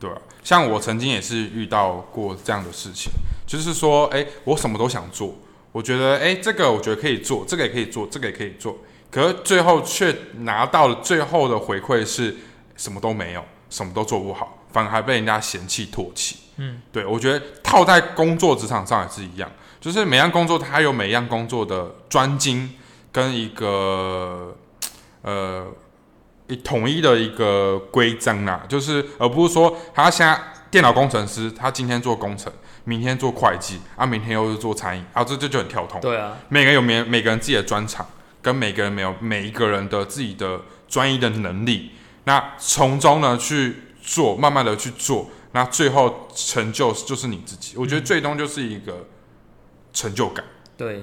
[0.00, 3.12] 对吧、像我曾经也是遇到过这样的事情，
[3.46, 5.34] 就是说，哎，我什么都想做，
[5.72, 8.78] 我觉得，哎，这个我觉得可以做，这个也可以做，这个也可以做，
[9.14, 12.34] 可是最后却拿到了最后的回馈是
[12.76, 16.38] 什么都没有，什么都做不好，反而还被人家嫌弃唾弃。
[16.56, 19.48] 嗯，对，我觉得套在工作职场上也是一样，
[19.80, 22.74] 就是每样工作它有每样工作的专精
[23.12, 24.56] 跟一个
[25.22, 25.64] 呃
[26.48, 30.36] 一统一的一个规章啊，就是而不是说他现在
[30.72, 36.00] 电脑工程师，他今天做工程，明天做会计，啊，明天又是做餐饮，啊，这这就很跳通。
[36.00, 38.04] 对啊，每个人有每每个人自己的专长，
[38.44, 41.92] 跟每个人没有每一个人的自己的专一的能力，
[42.24, 47.74] 那从中呢去做，慢慢的去做，那最后成就就是你自己。
[47.78, 49.06] 我觉得最终就是一个
[49.94, 50.44] 成就感。
[50.76, 51.02] 对，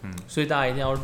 [0.00, 0.98] 嗯，所以大家一定要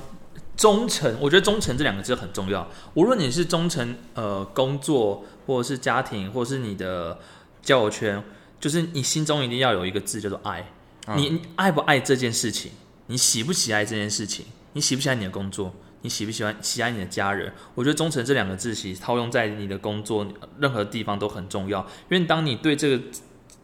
[0.57, 1.15] 忠诚。
[1.21, 2.67] 我觉得忠诚这两个字很重要。
[2.95, 7.19] 无论你是忠诚呃工作，或者是家庭，或者是你的
[7.61, 8.25] 交友圈，
[8.59, 10.73] 就是你心中一定要有一个字叫做爱。
[11.09, 12.73] 嗯你你爱不爱这件事情？
[13.09, 14.47] 你喜不喜爱这件事情？
[14.77, 15.73] 你喜不喜欢你的工作？
[16.03, 17.51] 你喜不喜欢喜爱你的家人？
[17.75, 20.27] 我觉得忠诚这两个字，其实套用在你的工作
[20.59, 21.81] 任何地方都很重要。
[22.11, 23.03] 因为当你对这个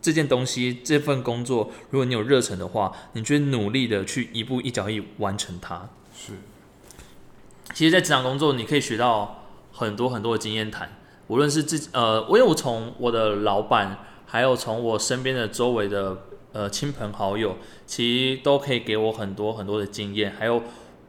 [0.01, 5.87] 这件东西、这份工作，如果你有热忱的话，你就会努力的去一步一脚印完成它。
[6.17, 6.33] 是，
[7.75, 10.97] 其实，在职场工作，你可以学到很多很多的经验谈，
[11.27, 16.23] 无论是自己呃，我从我的老板，还有从我身边的周围的
[16.53, 20.35] 呃亲朋好友，其实都可以给我很多很多的经验。
[20.39, 20.63] 还有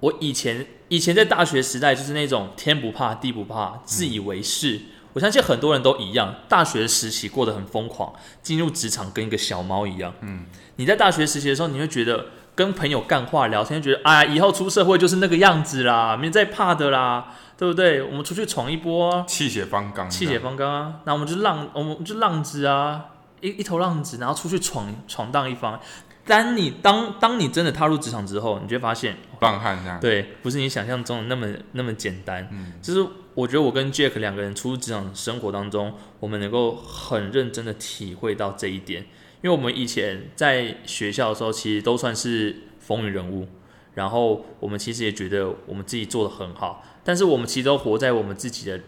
[0.03, 4.81] 我以前以前在大学时代，就是那种天不怕地不怕，自以为是。
[5.13, 10.13] 我相信很多人都一样，大学时期过得很疯狂，进入职场跟一个小猫一样。
[10.19, 18.03] 嗯，你在大学时期的时候，你会觉得跟朋友干话聊天，觉得哎呀，以后出社会就是那个样子啦，没再怕的啦，对不对？
[18.03, 23.05] 我们出去闯一波啊，气血方刚，气血方刚啊，那我们就浪，我们就浪子啊，
[23.39, 25.79] 一一头浪子，然后出去闯闯荡一番。
[26.25, 29.99] 当你当当你真的踏入职场之后，你就会发现，棒汉这样。
[29.99, 32.47] 对，不是你想象中的那么那么简单。
[32.51, 39.01] 嗯，就是我觉得我跟 Jack 两个人初入职场生活当中，我们能够很认真的体会到这一点，
[39.41, 43.47] 因为我们以前在学校的时候，其实都算是风云人物，
[43.95, 48.79] 然后我们其实也觉得我们自己做的很好，但是我们其实都活在我们自己的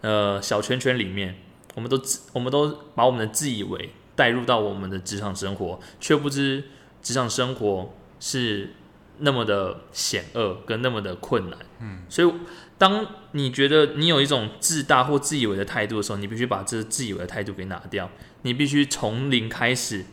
[0.00, 1.34] 呃小圈圈里面，
[1.74, 6.64] 我们都自我们都把我们的自以为带入到我们的职场生活，却不知
[7.02, 8.74] 职场生活是
[9.18, 11.58] 那么的险恶跟那么的困难。
[11.80, 12.32] 嗯，所以
[12.76, 18.10] 当你觉得你有一种自大或自以为的态度的时候，你必须把这自以为的态度给拿掉，
[18.42, 20.04] 你必须从零开始，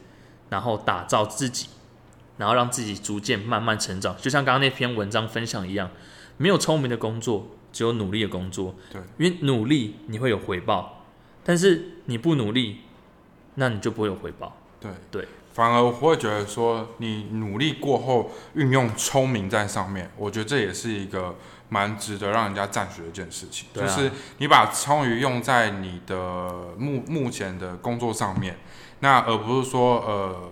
[0.49, 1.67] 然后打造自己，
[2.37, 4.15] 然后让自己逐渐慢慢成长。
[4.17, 5.89] 就像刚刚那篇文章分享一样，
[6.37, 8.75] 没有聪明的工作，只有努力的工作。
[8.91, 11.05] 对，因为努力你会有回报，
[11.43, 12.81] 但是你不努力，
[13.61, 14.57] 那你就不会有回报。
[14.79, 21.35] 对对，反而我会觉得说，你努力过后运用聪明在上面，我觉得这也是一个
[21.69, 23.67] 蛮值得让人家赞许的一件事情。
[23.75, 28.57] 啊就是你把聪明用在你的目目前的工作上面，
[29.01, 30.49] 那而不是说呃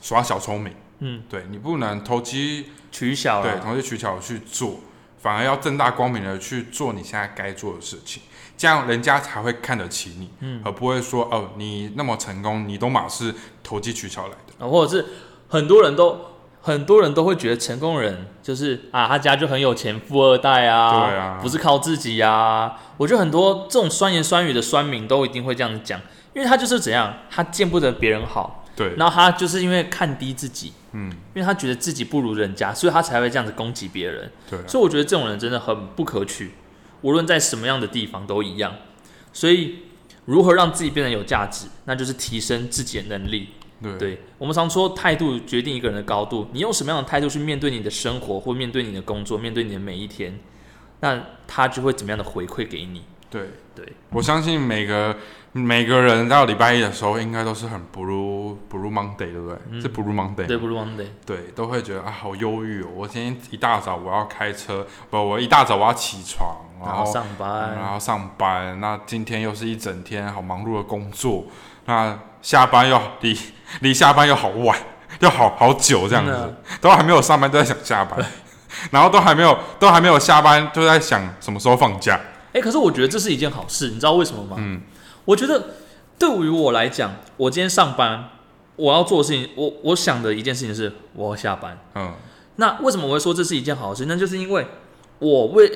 [0.00, 0.72] 耍小聪明。
[1.00, 4.80] 嗯，对你不能投机取巧对，投机取巧去做，
[5.26, 8.22] 反而要正大光明的去做你现在该做的事情，
[8.56, 13.34] 这样人家才会看得起你，嗯而不会说哦你那么成功，你都马是
[13.64, 14.64] 投机取巧来的。
[14.64, 15.04] 啊或者是
[15.48, 16.16] 很多人都
[16.62, 22.78] 很多人都会觉得成功人就是啊，他家就很有钱，富二代啊，对啊不是靠自己啊。
[22.96, 26.00] 我觉得很多这种酸言酸语的酸民都一定会这样讲，
[26.34, 34.30] 因为他就是怎样，他见不得别人好，对，然后他就是因为看低自己，嗯，因为他觉得自己不如人家，所以他才会这样子攻击别人。
[34.48, 36.52] 对啊，所以我觉得这种人真的很不可取，
[37.02, 38.74] 无论在什么样的地方都一样。
[39.32, 39.80] 所以，
[40.24, 43.50] 如何让自己变得有价值，那就是提升自己的能力。
[43.82, 46.48] 对对我们常说，态度决定一个人的高度。
[46.52, 50.38] 你用什么样的态度去面对你的生活，或面对你的工作，面对你的每一天，
[51.00, 53.02] 那他就会怎么样的回馈给你。
[53.28, 55.16] 对对，我相信每个
[55.52, 59.58] 每个人到礼拜一的时候，应该都是很 blue blue Monday，对不对？
[59.70, 62.88] 嗯是 blue Monday，对，不 Monday，对，都会觉得啊好忧郁哦。
[62.94, 71.44] 我今天一大早我要开车，不，我一大早我要起床，然后然后上班，然后上班，那今天又是一整天好忙碌的工作，
[71.86, 73.36] 那下班又离
[73.80, 74.78] 离下班又好晚，
[75.20, 78.24] 又好好久这样子，都还没有上班都在想下班，
[78.92, 82.18] 然后都还没有都还没有下班就在想什么时候放假。
[82.56, 84.56] 哎、可是我觉得这是一件好事，你知道为什么吗？
[84.58, 84.80] 嗯，
[85.26, 85.74] 我觉得
[86.18, 88.30] 对于我来讲，我今天上班，
[88.76, 91.78] 我要做的事情，我我想的一件事情是，我要下班。
[91.94, 92.14] 嗯，
[92.56, 94.06] 那为什么我会说这是一件好事？
[94.06, 94.66] 那就是因为
[95.18, 95.70] 我为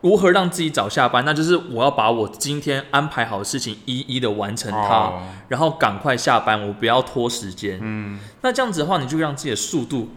[0.00, 7.78] 如何让自己早下班，那就是我要把我今天安排好的事情一一的完成它，哦然后赶快下班，我不要拖时间。
[7.80, 10.10] 嗯，那这样子的话，你就让自己的速度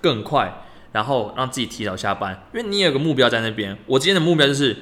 [0.00, 3.78] 更快，然后让自己提早下班，因为你有个目标在那边。
[3.86, 4.76] 我今天的目标就是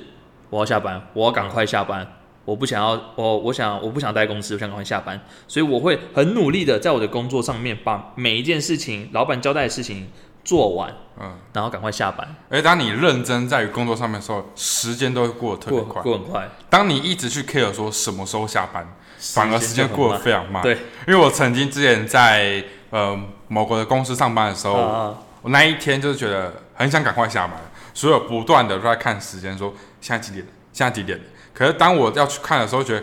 [0.50, 2.06] 我要下班，我要赶快下班，
[2.44, 10.09] 我不想要我我想我不想待公司，我想赶快下班，所以我会很努力的在我的工作上面把每一件事情老板交代的事情
[10.44, 16.02] 做完，嗯，然后赶快下班，而当你认真在于工作上面的时候，时间都会过得特别过快。
[16.02, 18.87] 过很快，当你一直去 care 说什么时候下班，
[19.35, 20.62] 反而时间过得非常慢。
[20.62, 20.74] 对，
[21.09, 27.56] 因为我曾经之前在呃某个公司上班的时候，啊，我那一天就是觉得很想赶快下班，
[27.96, 30.46] 所以我不断的都在看时间，说现在几点？
[30.70, 31.18] 现在几点？
[31.54, 33.02] 可是当我要去看的时候，觉得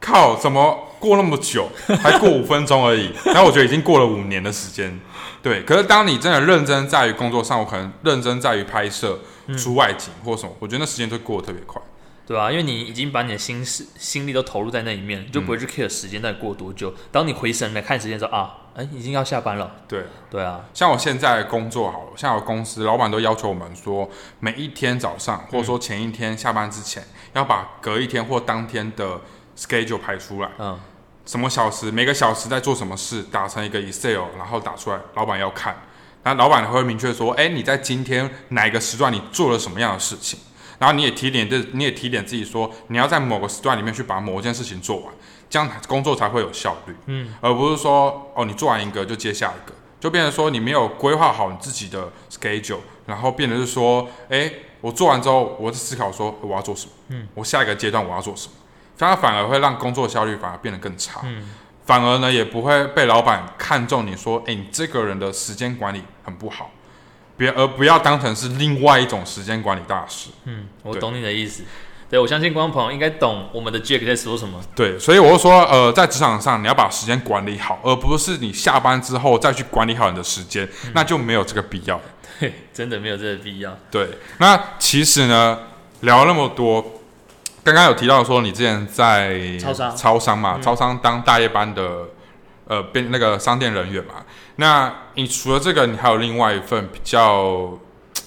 [0.00, 1.68] 靠，怎么过那么久？
[2.00, 4.96] 才过五分钟而已， 然后我觉得已经过了五年的时间。
[5.42, 9.18] 对，可是当你真的认真在于工作上，我可能认真在于拍摄、
[9.56, 11.82] 出外景或什么，我觉得那时间就过得特别快。
[12.28, 16.92] 对啊，因为你已经把你的心思心力都投入在那里面，你就不会去 care 时间到底过多久。
[17.10, 19.76] 当你回神来看时间的时候啊，哎，已经要下班了。
[19.88, 24.10] 对，对啊，像我现在工作好了，像我公司老板都要求我们说，
[24.40, 29.22] 每一天早上或者说前一天下班之前，要把隔一天或当天的
[29.56, 30.78] schedule 排出来，嗯，
[31.24, 35.74] 什么小时每个小时在做什么事，打成一个 Excel，然后打出来，老板要看。
[36.24, 40.38] 那老板会明确说，哎，你在今天哪一个时段你做了什么样的事情，
[40.78, 45.12] 然后你也提点这，你也提点自己说，你要在某个时段里面去把某件事情做完，
[45.50, 46.94] 这样工作才会有效率。
[47.06, 58.54] 嗯，而不是说哦，你做完一个就接下一个，就变成说你没有规划好你自己的 schedule，然后变成是说，哎，我做完之后，我在思考说我要做什么，嗯，我下一个阶段我要做什么，
[58.96, 61.20] 这样反而会让工作效率反而变得更差。
[61.24, 61.48] 嗯，
[61.84, 66.70] 反而呢也不会被老板看中，你说，哎，你这个人的时间管理很不好，
[67.38, 70.28] 别而不要当成是另外一种时间管理大师。
[70.44, 71.62] 嗯，我懂你的意思。
[72.10, 74.58] 对，我相信观众朋友应该懂我们的 Jack 在说什么。
[74.74, 82.00] 对，所以我就说，呃，在职场上你要把时间管理好，而不是你下班之后再去管理好你的时间，那就没有这个必要。
[82.40, 83.76] 对，真的没有这个必要。
[83.90, 85.58] 对，那其实呢，
[86.00, 86.82] 聊了那么多，
[87.62, 92.06] 刚刚有提到说你之前在超商超商嘛，嗯超商当大夜班的
[92.66, 94.14] 呃变那个商店人员嘛。
[94.60, 97.78] 那你除了这个，你还有另外一份比较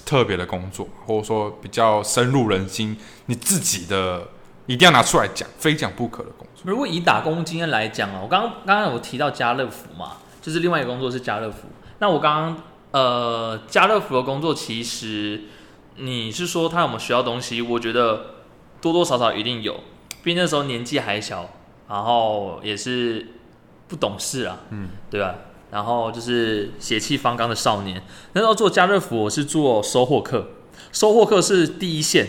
[0.06, 4.30] 特别的工作，或者说比较深入人心，你自己的
[4.66, 6.64] 一定要拿出来讲，非讲不可的工作。
[6.64, 11.68] 如果以打工经验来讲啊，我刚刚刚刚有提到家乐福嘛，就是另外一个工作是家乐福。
[12.00, 15.42] 那我刚刚呃家乐福的工作，其实
[15.98, 17.62] 你是说他有没有学到东西？
[17.62, 18.36] 我觉得
[18.80, 19.74] 多多少少一定有，
[20.24, 21.50] 毕竟那时候年纪还小，
[21.90, 23.28] 然后也是
[23.90, 25.36] 不懂事啊，嗯，对吧？
[25.72, 28.02] 然后就是血气方刚的少年。
[28.34, 30.46] 那时候做家乐福，我是做收货客，
[30.92, 32.28] 收货客是第一线，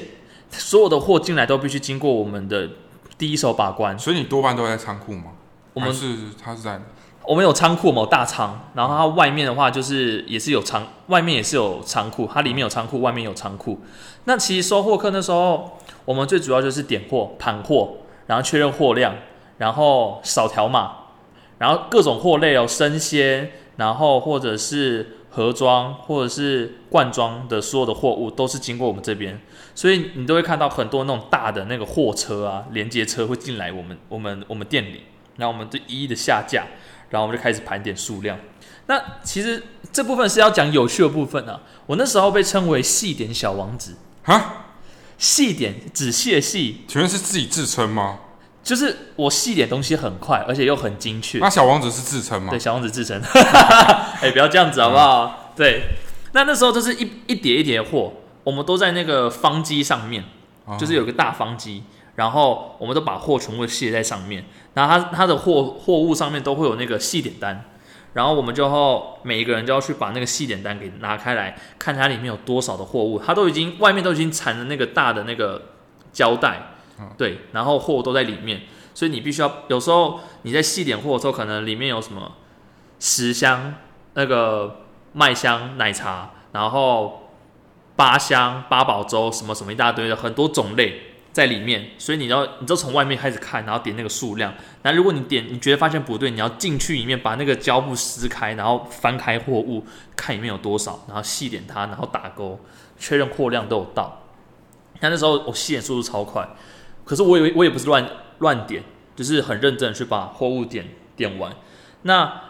[0.50, 2.70] 所有的货进来都必须经过我们的
[3.18, 3.98] 第一手把关。
[3.98, 5.33] 所以你多半都在仓库吗？
[5.74, 6.81] 我们是他是在
[7.24, 13.78] 我们有仓库，某大仓，然后它外面的话就是也是有仓，外面也是有仓库，它里面有仓库，外面有仓库。
[14.24, 17.94] 那其实收货客那时候，我们最主要就是点货、盘货，
[18.26, 19.14] 然后确认货量，
[19.59, 20.92] 然后扫条码，
[21.62, 29.40] 然后各种货类哦，生鲜，然后或者是盒装或者是罐装的所有的货物都是经过我们这边，
[29.72, 35.03] 所以你都会看到很多那种大的那个货车啊、连接车会进来我们我们我们店里，
[35.37, 36.64] 然后我们就一一的下架。
[37.11, 38.38] 然后我们就开始盘点数量。
[38.87, 41.61] 那其实这部分是要讲有趣的部分啊。
[41.85, 44.64] 我那时候被称为细点小王子，哈？
[45.18, 48.20] 细点仔细的细，请问是自己自称吗？
[48.62, 51.38] 就是我细点东西很快，而且又很精确。
[51.38, 52.59] 那小王子是自称吗对，？
[52.59, 53.20] 小王子自称。
[54.22, 55.53] 哎、不要这样子好不好？
[55.57, 55.83] 对，
[56.33, 58.12] 那那时候就是一一叠一叠的货，
[58.44, 60.25] 我们都在那个方机上面，
[60.64, 61.83] 哦就是有个大方机，
[62.14, 64.44] 然后我们都把货全部卸在上面，
[64.75, 67.64] 然后他他的货货物上面都会有那个细点单，
[68.12, 75.61] 然后我们就要每一个人就要去把那个细点单给拿开来，看它里面有多少的货物，它都已经外面都已经缠了那个大的那个
[76.12, 76.72] 胶带，
[77.16, 78.62] 对，然后货都在里面，
[78.94, 82.32] 所以你必须要有时候你在细点货的时候，可能里面有什么
[82.98, 83.74] 十箱
[84.14, 84.82] 那个
[85.12, 87.30] 麦香奶茶，然后
[87.96, 94.53] 八箱八宝粥什么什么一大堆的很多种类在里面，所以你要你就从外面开始看，然后点那个数量。
[94.82, 99.84] 那如果你点你觉得发现不对，你要进去里面把那个胶布撕开，然后翻开货物
[100.14, 102.61] 看里面有多少，然后细点它，然后打勾
[102.98, 104.18] 确认货量都有到。
[105.00, 106.46] 那那时候我细点速度超快，
[107.05, 108.82] 可是我以为我也不是乱乱点，
[109.16, 111.55] 就是很认真去把货物点点完。
[112.03, 112.42] 那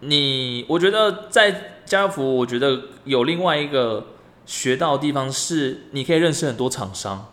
[0.00, 4.08] 你我觉得在家乐福，我觉得有另外一个
[4.46, 7.32] 学到的地方是，你可以认识很多厂商，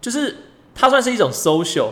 [0.00, 0.36] 就是
[0.74, 1.90] 它算是一种 social，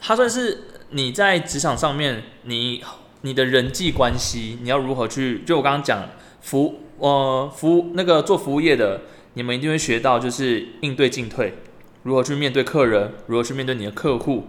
[0.00, 2.82] 它算是你在职场上面你
[3.22, 5.42] 你的人际关系，你要如何去？
[5.46, 6.08] 就我刚刚讲
[6.40, 9.00] 服呃服那个做服务业的，
[9.34, 11.54] 你们一定会学到就是应对进退，
[12.06, 14.46] 如何去面对客人，如何去面对你的客户。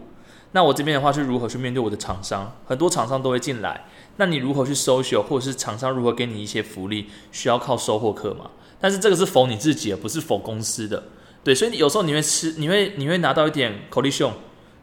[0.51, 3.85] 那我这边的话是如何去面对我的厂商，很多厂商都会进来，
[4.17, 8.51] 那你如何去 social，或者是厂商如何给你一些福利，需要靠收获客嘛？
[8.79, 11.05] 但是这个是否你自己，不是否公司的，
[11.43, 14.31] 对，所以有时候你会吃，你会你会拿到一点口力秀，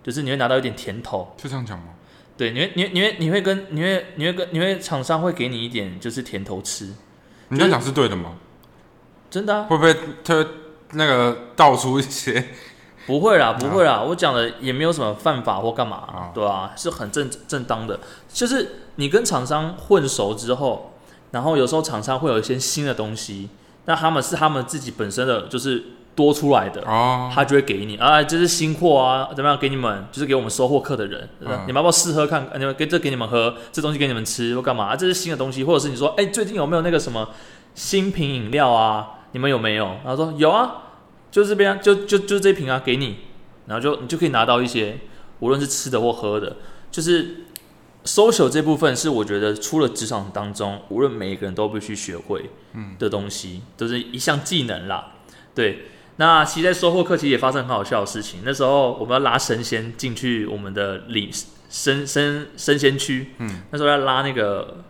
[0.03, 1.91] 就是你会拿到一点甜头，就这样讲吗？
[2.37, 6.93] 对，你会你会你会你会跟你会你会跟你会厂商会给你一点就是甜头吃，
[7.51, 8.35] 你这样讲是对的吗？
[9.31, 9.95] 真的啊，会不会
[10.25, 10.45] 他
[10.93, 12.49] 那个道出一些？
[13.07, 18.01] 不会啦，不会啦，我讲的也没有什么犯法或干嘛，啊对啊，是很正正当的。
[18.33, 20.95] 就是你跟厂商混熟之后，
[21.31, 23.51] 然后有时候厂商会有一些新的东西，
[23.85, 32.49] 那他们是他们自己本身的就是多出来的，哦，他就会给你啊，这是新货啊，怎么样给你们，就是给我们收货客的人，嗯你们要不要试喝看？
[32.59, 34.87] 你们给这给你们喝，这东西给你们吃或干嘛？
[34.87, 37.29] 啊这是新的东西，或者是你说，哎、最近有没有那个什么
[37.75, 39.11] 新品饮料啊？
[39.35, 39.85] 你们有没有？
[40.05, 40.85] 然后说有啊，
[41.31, 43.17] 就这边啊，就就就这瓶啊，给你，
[43.67, 45.01] 然后就你就可以拿到一些，
[45.41, 46.57] 无论是吃的或喝的，
[46.91, 47.45] 就是
[48.05, 52.49] social 这部分是我觉得除了职场当中，无论每一个人都必须学会
[52.97, 55.15] 的东西，都是一项技能啦。
[55.53, 58.43] 对，那其实，在收获课其实也发生很好笑的事情。
[58.45, 61.29] 那时候我们要拉神仙进去我们的里
[61.69, 64.85] 生生生鲜区，嗯，那时候要拉那个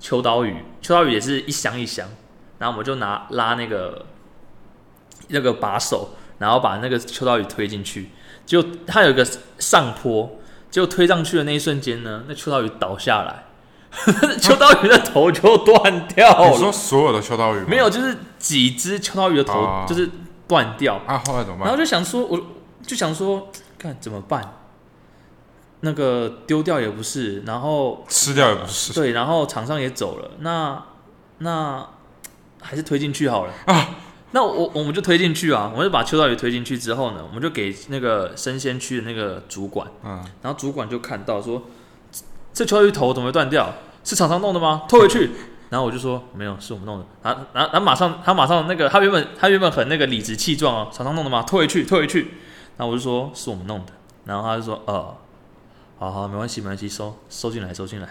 [0.00, 2.08] 秋刀鱼，秋刀鱼也是一箱一箱，
[2.58, 4.06] 然后我们就拿拉那个
[5.28, 8.10] 那个把手，然后把那个秋刀鱼推进去，
[8.46, 9.26] 就它有一个
[9.58, 10.38] 上坡，
[10.70, 13.44] 就推上去的那一瞬间呢，那秋刀鱼倒下来，
[14.40, 16.50] 秋刀鱼的头就断掉了。
[16.50, 20.10] 你说所有的秋刀鱼没有，就是几只秋刀鱼的头哦就是
[20.46, 21.22] 断掉，啊？
[21.26, 21.68] 后来怎么办？
[21.68, 22.40] 然后就想说，我
[22.82, 23.48] 就想说，
[23.78, 24.60] 看怎么办？
[25.80, 30.82] 那个丢掉也不是，然后吃掉也不是对，然后厂商也走了，那
[31.38, 31.86] 那
[32.64, 33.90] 还是推进去好了啊。
[34.32, 41.62] 那我我们就推进去啊，我们就把秋刀鱼推进去之后呢，我们就给那个生鲜区的那个主管，嗯，然后主管就看到说，
[42.52, 43.72] 这秋刀鱼头怎么会断掉？
[44.02, 44.82] 是厂商弄的吗？
[44.88, 45.30] 退回去。
[45.70, 47.06] 然后我就说没有，是我们弄的。
[47.22, 51.42] 然后然后然后马上他马上那个他原本他原本很那个理直气壮哦，厂商弄的吗？
[51.42, 52.32] 退回去，退回去。
[52.76, 53.92] 然后我就说是我们弄的。
[54.24, 55.16] 然后他就说呃，
[55.98, 58.08] 好好没关系没关系，收收进来收进来。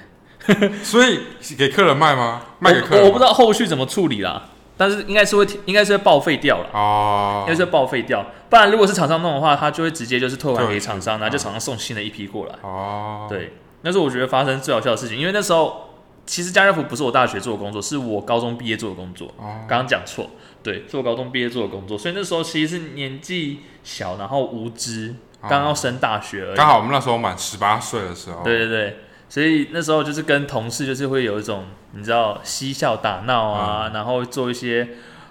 [0.84, 1.20] 所以
[1.58, 2.42] 给客人卖吗？
[2.60, 3.02] 卖给客人？
[3.04, 6.70] 我我不知道后续怎么处理啦，但是应该是会应该是会报废掉了。
[6.74, 12.56] 哦应该是会报废掉，不然如果是厂商弄的话，他就会直接就是退还给厂商，然后就啊厂商送新的一批过来。
[12.62, 15.90] 哦，，对，那是我觉得发生最好笑的事情，因为那时候
[16.26, 19.28] 其实家乐福不是我大学做的工作，是我高中毕业做的工作。
[19.38, 20.30] 哦，刚刚讲错，
[20.62, 26.56] 对，是我高中毕业做的工作，所以那时候其实是年纪小，然后无知，哦刚要升大学而已。
[26.56, 28.98] 刚好我们那时候满十八岁的时候，对对对，
[29.34, 34.88] 所以那时候就是跟同事就是会有一种你知道嬉笑打闹啊，然后做一些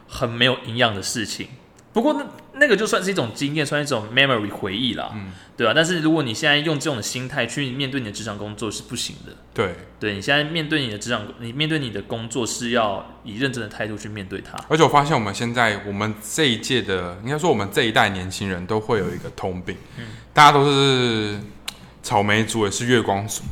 [0.09, 1.47] 很没有营养的事情。
[1.93, 5.31] 不过那那个就算是一种经验，算是一种 memory 回忆啦，嗯。
[5.57, 9.33] 对吧、但是如果你现在用这种心态去面对你的职场工作是不行的。
[9.55, 14.59] 对，对你现在面对你的职场，你面对你的工作是要以认真的态度去面对它。
[14.69, 20.07] 而且我发现我们现在我们这一届的，应该说我们这一代年轻人都会有一个通病，嗯。
[20.33, 21.39] 大家都是
[22.03, 23.45] 草莓族，也是月光族，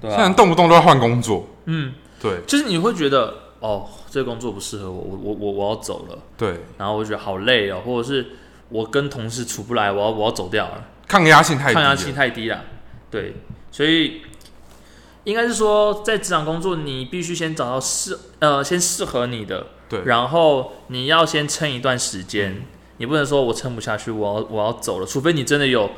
[0.00, 2.40] 对现在动不动都要换工作，嗯，对。
[2.46, 8.26] 就是你会觉得哦，这个工作不适合我，我我我我要走了，对，然后我觉得好累哦，或者是
[8.68, 10.84] 我跟同事处不来，我要我要走掉了。
[11.06, 12.62] 抗压性太低抗压，性太低了。
[13.10, 13.34] 对，
[13.72, 14.22] 所以
[15.24, 22.64] 应该是说，在职场工作，你必须先找到适呃，先适合你的，对，然后你要先撑一段时间，
[22.98, 25.90] 你不能说我撑不下去，我要我要走了，除非你真的有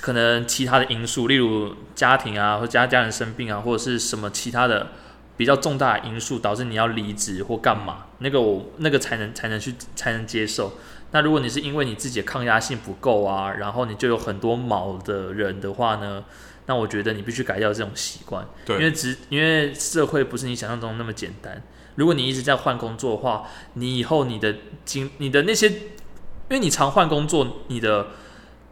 [0.00, 4.88] 可能其他的因素，例如家庭啊，或家家人生病啊，或者是什么其他的
[5.36, 10.74] 比较重大的因素导致你要离职或干嘛，那个我那个才能才能去才能接受。
[11.12, 16.24] 那如果你是因为你自己的抗压性不够啊，然后你就有很多毛的人的话呢，
[16.66, 18.44] 那我觉得你必须改掉这种习惯。
[18.68, 21.62] 因为对，职因为社会不是你想象中那么简单。
[21.94, 25.78] 如果你一直在换工作的话，你以后你的经你的那些，因
[26.50, 28.08] 为你常换工作，你的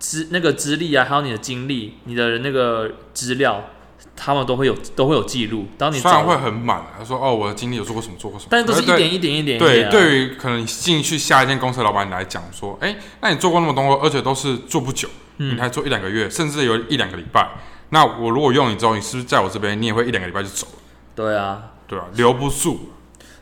[0.03, 3.71] 资那个资历啊，还有你的经历、你的那个资料，
[4.17, 5.69] 他们都会有都会有记录。
[5.79, 9.85] 当你找虽然会很满，他说哦，我的经历有做过什么，做过什么，但是都是一可点一点一点一对。
[9.85, 17.49] 对于可能你进去下一间公司的老板来讲，说，哎、那你做过那么多，而且都是做不久，嗯你才做一两个月，甚至有一两个礼拜。
[17.91, 20.83] 那我如果用你之后，你是不是在我这边，你也会一两个礼拜就走了？
[21.15, 22.89] 对啊，对啊、留不住。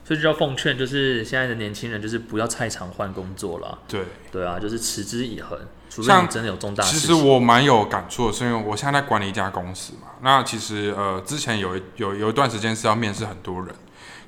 [0.04, 3.78] 所以就要奉劝，就是现在的年轻人，就是不要太常换工作了。
[3.86, 4.00] 对，
[4.32, 5.56] 对啊，就是持之以恒，
[5.90, 7.16] 除非像你真的有重大事其情。
[7.16, 10.08] 实我蛮有感触的，是因为我现在在管理一家公司嘛。
[10.22, 13.74] 那其实呃，之前有一有有一段时间是要面试很多人，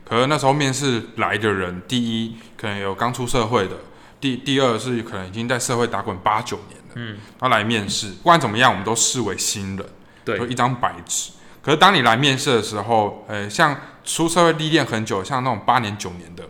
[0.05, 3.77] 可是那时候面试来的人，第一可能有刚出社会的，
[4.21, 9.87] 第第二是可能已经在社会打滚八九年了，嗯，他来面试，不管怎么样，我们都视为新人，
[10.25, 11.31] 对就一张白纸。
[11.63, 16.43] 可是当你来面试的时候，呃，像出社会历练很久，像那种八年九年的，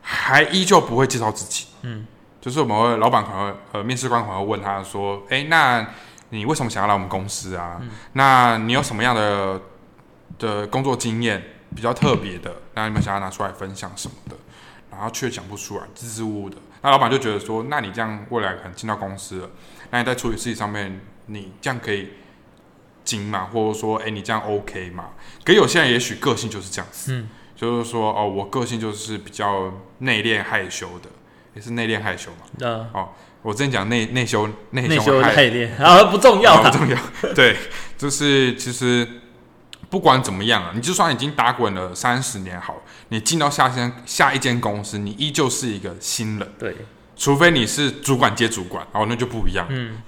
[0.00, 1.66] 还依旧不会介绍自己。
[1.82, 2.06] 嗯，
[2.40, 5.86] 就是我们会老板可能会呃面试官可能会问他说：“哎、那
[6.30, 7.80] 你为什么想要来我们公司啊？
[8.12, 9.60] 那你有什么样的
[10.38, 11.42] 的工作经验
[11.74, 12.54] 比较特别的？
[12.74, 14.36] 那你们想要拿出来分享什么的？”
[14.90, 16.56] 然后却讲不出来，支支吾吾的。
[16.82, 19.50] 那老板就觉得说：“那你这样未来可能进到公司了，
[19.90, 22.14] 那你在处理事情上面，你这样可以
[23.04, 23.44] 精嘛？
[23.52, 25.10] 或者说，哎、你这样 OK 嘛？”
[25.44, 31.08] 可有些人也许个性就是这样子，嗯，就是说，哦，我个性就是比较内敛害羞的，
[31.58, 32.46] 也是内敛害羞嘛。
[32.60, 33.08] 呃，
[33.42, 36.96] 我之前讲内内羞内羞害太练， 啊，不重要不重要。
[37.34, 37.56] 对，
[37.96, 39.06] 就是其实
[39.90, 42.76] 不管怎么样啊，你就算已经打滚了三十年好，
[43.08, 46.76] 你进到下间下一间公司，你依旧是一个新人，对，
[47.16, 49.66] 除非你是主管接主管，哦，那就不一样。
[49.68, 50.00] 嗯，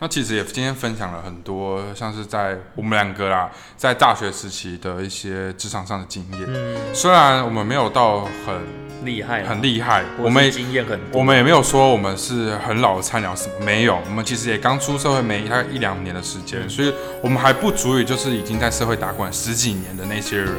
[0.00, 6.40] 那其实也今天分享了很多，像是在我们两个啦，在大学时期的一些职场上的经验。
[6.46, 8.60] 嗯，虽然我们没有到很
[9.04, 16.92] 厉害，很厉害，我们经验很多，我们也没有说我们是很老的菜鸟什么，没有，我们其实也刚出社会没大概一两年的时间，所以
[17.22, 20.54] 我们还不足以就是已经在社会打滚十几年的那些人，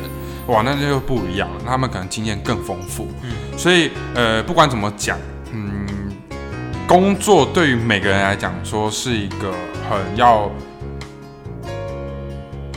[0.47, 3.57] 哇，那就不一样了，他们可能经验更丰富，嗯。
[3.57, 5.34] 所以呃，不管怎么讲，嗯，
[6.87, 9.51] 工作对于每个人来讲说是一个
[9.89, 10.49] 很要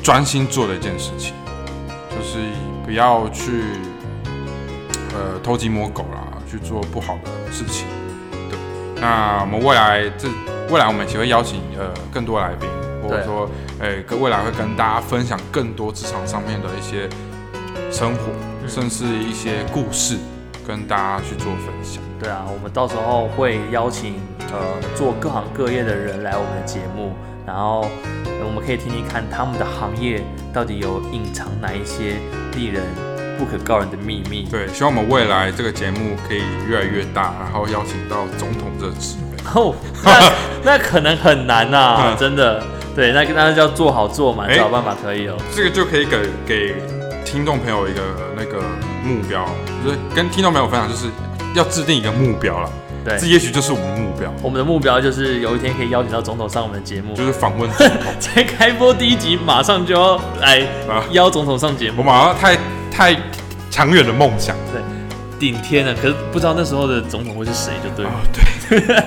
[0.03, 1.35] 专心做的一件事情，
[2.11, 2.39] 就是
[2.87, 3.65] 不要去
[5.13, 7.87] 呃偷鸡摸狗啦，去做不好的事情。
[8.49, 8.59] 对，
[8.99, 10.27] 那我们未来这
[10.71, 12.67] 未来我们也会邀请呃更多来宾，
[13.03, 13.49] 或者说
[13.79, 17.09] 呃跟未来会跟大家分享更多职场上面的一些
[17.93, 18.23] 生活，
[18.63, 18.69] 嗯。
[18.69, 20.17] 甚至一些故事，
[20.69, 22.03] 跟大家去做分享。
[22.21, 24.21] 对啊，我们到时候会邀请
[24.53, 24.59] 呃
[24.95, 27.15] 做各行各业的人来我们的节目，
[27.47, 27.89] 然后
[28.27, 32.17] 呃我们可以听听看他们的行业到底有隐藏哪一些
[32.55, 32.83] 令人
[33.39, 34.47] 不可告人的秘密。
[34.51, 39.39] 对，希望我们未来这个节目可以越来越大，然后邀请到总统这职位。
[39.55, 42.63] 哦，那那可能很难呐、 嗯真的。
[42.95, 45.37] 对，那那就要做好做满，哎找办法可以哦。
[45.55, 46.75] 这个就可以给给
[47.25, 48.01] 听众朋友一个
[48.37, 48.61] 那个
[49.05, 49.47] 目标，
[49.85, 51.07] 就是跟听众朋友分享，就是
[51.55, 52.71] 要制定一个目标了。
[53.05, 57.25] 对这，也许就是我们的目标，我们的目标就是有一天可以邀请到总统上我们的节目就。
[57.25, 58.13] 是访问总统。
[58.19, 62.59] 在开播第一集马上就要来啊邀总统上节目，我马上太
[62.91, 63.17] 太
[63.71, 64.83] 长远的梦想对
[65.39, 65.95] 顶天了。
[65.95, 68.11] 可是不知道那时候的总统会是谁，就对了。
[68.11, 68.21] 啊，
[68.69, 69.05] 对，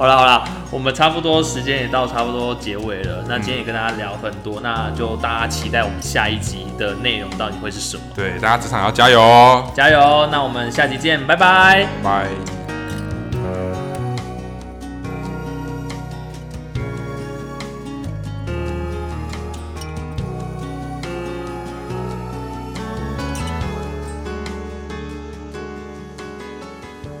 [0.00, 3.22] 好了好了，我们差不多时间也到差不多结尾了。
[3.28, 8.02] 那今天也跟大家聊很多，那就大家期待我们下一集的内容到底会是什么。
[8.14, 10.26] 对，大家职场要加油哦，加油！
[10.32, 11.86] 那我们下集见，拜拜。
[12.02, 12.59] 拜。